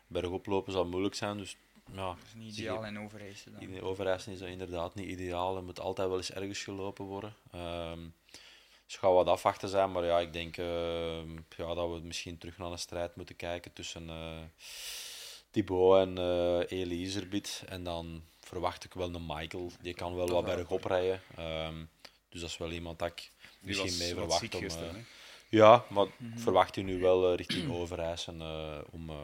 [0.06, 1.38] bergoplopen zal moeilijk zijn.
[1.38, 1.56] Dus
[1.92, 3.60] ja, Dat is niet ideaal in Overijse dan.
[3.60, 5.56] in Overijssel is dat inderdaad niet ideaal.
[5.56, 7.34] Er moet altijd wel eens ergens gelopen worden.
[7.50, 8.00] Ehm
[8.92, 12.38] dus het gaat wat afwachten zijn, maar ja, ik denk ehm, ja, dat we misschien
[12.38, 14.38] terug naar een strijd moeten kijken tussen eh
[15.50, 17.62] Thibaut en eh Eli Iserbiet.
[17.68, 21.22] En dan verwacht ik wel een Michael, die kan wel wat bergop rijden.
[21.36, 21.84] Ehm,
[22.28, 23.31] dus dat is wel iemand dat ik
[23.62, 24.54] misschien mee verwacht.
[24.54, 24.94] Om, gisteren.
[24.96, 25.02] eh,
[25.48, 29.16] ja, maar ik verwacht hij nu wel eh, richting Overijssel eh, om, eh,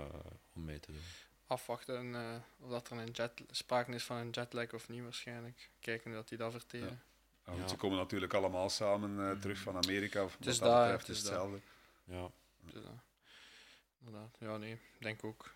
[0.54, 1.02] om mee te doen.
[1.46, 2.34] afwachten eh,
[2.64, 5.70] of dat er een jet, sprake is van een jetlag of niet waarschijnlijk.
[5.80, 7.00] Kijken dat die dat verteren.
[7.44, 7.68] Ja, want Ja.
[7.68, 10.24] Ze komen natuurlijk allemaal samen eh, terug van Amerika.
[10.24, 11.58] Of Het is wat daar, betreft het is hetzelfde.
[12.04, 12.30] Ja.
[14.00, 14.36] Inderdaad.
[14.40, 15.54] Ja, nee, ik denk ook.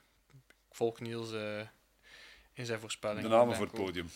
[0.69, 1.61] Ik volg Niels eh,
[2.53, 3.31] in zijn voorspellingen.
[3.31, 4.11] De namen voor het podium.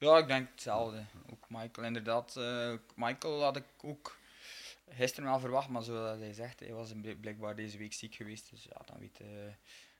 [0.00, 1.04] Ja, ik denk hetzelfde.
[1.32, 2.36] Ook Michael, inderdaad.
[2.36, 4.16] eh, Michael had ik ook
[4.90, 8.50] gisteren wel verwacht, maar zoals hij zegt, hij was bl- blijkbaar deze week ziek geweest.
[8.50, 9.50] Dus ja, dan weet je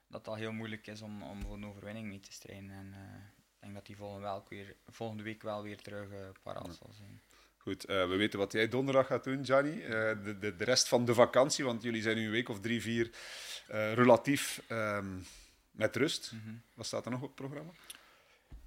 [0.07, 2.69] dat het al heel moeilijk is om, om voor een overwinning mee te strijden.
[2.71, 3.15] En eh,
[3.55, 7.21] ik denk dat hij volgende, weer, volgende week wel weer terug eh paraat zal zijn.
[7.57, 9.81] Goed, eh, we weten wat jij donderdag gaat doen, Gianni.
[9.83, 9.89] Eh,
[10.23, 12.81] de, de, de rest van de vakantie, want jullie zijn nu een week of drie,
[12.81, 13.09] vier
[13.67, 15.17] eh, relatief ehm,
[15.71, 16.33] met rust.
[16.73, 17.71] Wat staat er nog op het programma?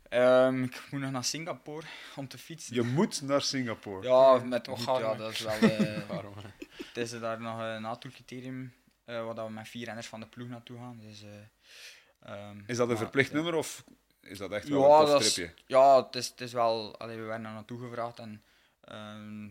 [0.09, 1.87] Ehm, ik moet nog naar Singapore
[2.17, 2.75] om te fietsen.
[2.75, 4.07] Je moet naar Singapore.
[4.09, 4.99] Ja, met arme.
[5.01, 5.53] ja, dat is wel.
[5.61, 6.37] eh,
[6.77, 8.75] het is daar nog een natoercriterium
[9.05, 10.99] eh waar dat we met vier renners van de ploeg naartoe gaan.
[11.01, 11.31] Dus, eh,
[12.21, 13.85] ehm, Is dat een maar verplicht het- nummer of
[14.21, 15.41] is dat echt wel Ja, een dat is-?
[15.67, 16.99] Ja, het is, het is wel.
[16.99, 18.45] Allee, we werden er naartoe gevraagd en
[18.81, 19.49] ehm,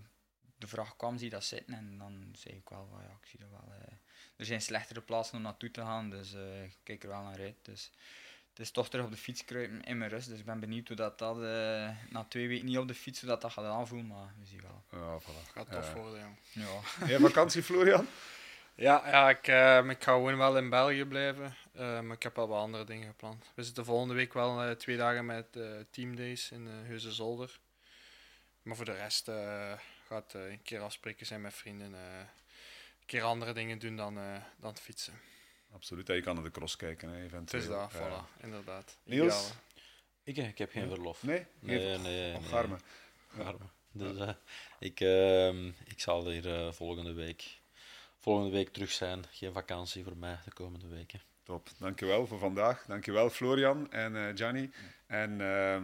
[0.58, 1.74] de vraag kwam: zie je dat zitten?
[1.74, 3.74] En dan zei ik wel: van, ja, ik zie dat wel.
[3.80, 3.93] eh.
[4.38, 7.39] er zijn slechtere plaatsen om naartoe te gaan, dus eh, ik kijk er wel naar
[7.39, 7.56] uit.
[7.62, 7.91] Dus,
[8.54, 10.30] het is toch terug op de fiets kruipen in mijn rust.
[10.30, 13.20] Dus ik ben benieuwd hoe dat, dat eh, na twee weken niet op de fiets,
[13.20, 14.08] hoe dat, dat gaat aanvoelen.
[14.08, 14.84] Maar we zien wel.
[15.01, 15.51] Ja, voilà.
[15.54, 16.38] Gaat tof worden, jong.
[16.99, 17.08] Ja.
[17.08, 18.08] Jij vakantie, Florian?
[18.76, 21.56] Ja, ja ik, eh, ik ga gewoon wel in België blijven.
[21.74, 23.45] eh, maar ik heb wel wat andere dingen gepland.
[23.56, 27.60] We zitten volgende week wel eh, twee dagen met eh teamdays in uh, Heuse Zolder.
[28.62, 29.72] Maar voor de rest eh,
[30.08, 31.93] gaat eh, een keer afspreken zijn met vrienden.
[31.93, 35.14] eh, een keer andere dingen doen dan, eh, dan het fietsen.
[35.74, 37.09] Absoluut, ja, je kan naar de cross kijken.
[37.09, 37.61] Hè, Het eventueel.
[37.61, 38.26] is daar, Ja.
[38.28, 38.97] voilà, inderdaad.
[39.03, 39.26] Niels?
[39.34, 39.51] Ideaal,
[40.24, 40.32] hè.
[40.32, 41.24] Ik, ik heb geen verlof.
[41.24, 41.45] Nee?
[41.59, 43.55] Nee, Geen- nee, nee.
[43.91, 44.30] Dus eh,
[44.80, 47.61] ik, ehm, ik zal hier eh, volgende week
[48.17, 49.24] volgende week terug zijn.
[49.32, 51.21] Geen vakantie voor mij de komende weken.
[51.43, 52.86] Top, dankjewel voor vandaag.
[52.88, 54.71] Dankjewel Florian en uh, Gianni.
[55.07, 55.38] En uh,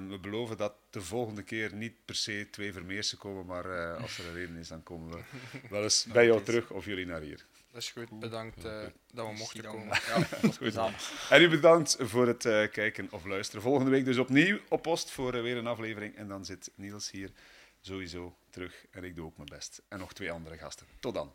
[0.09, 4.17] we beloven dat de volgende keer niet per se twee Vermeersen komen, maar uh, als
[4.19, 5.23] er een reden is, dan komen we
[5.69, 7.45] wel eens bij jou terug of jullie naar hier.
[7.79, 8.81] Is goed, bedankt uh,
[9.13, 9.99] dat we mochten komen.
[10.07, 11.29] Ja, dat is goed.
[11.29, 13.61] En u bedankt voor het kijken of luisteren.
[13.61, 16.15] Volgende week dus opnieuw op post voor weer een aflevering.
[16.15, 17.31] En dan zit Niels hier
[17.81, 19.81] sowieso terug en ik doe ook mijn best.
[19.87, 20.87] En nog twee andere gasten.
[20.99, 21.33] Tot dan.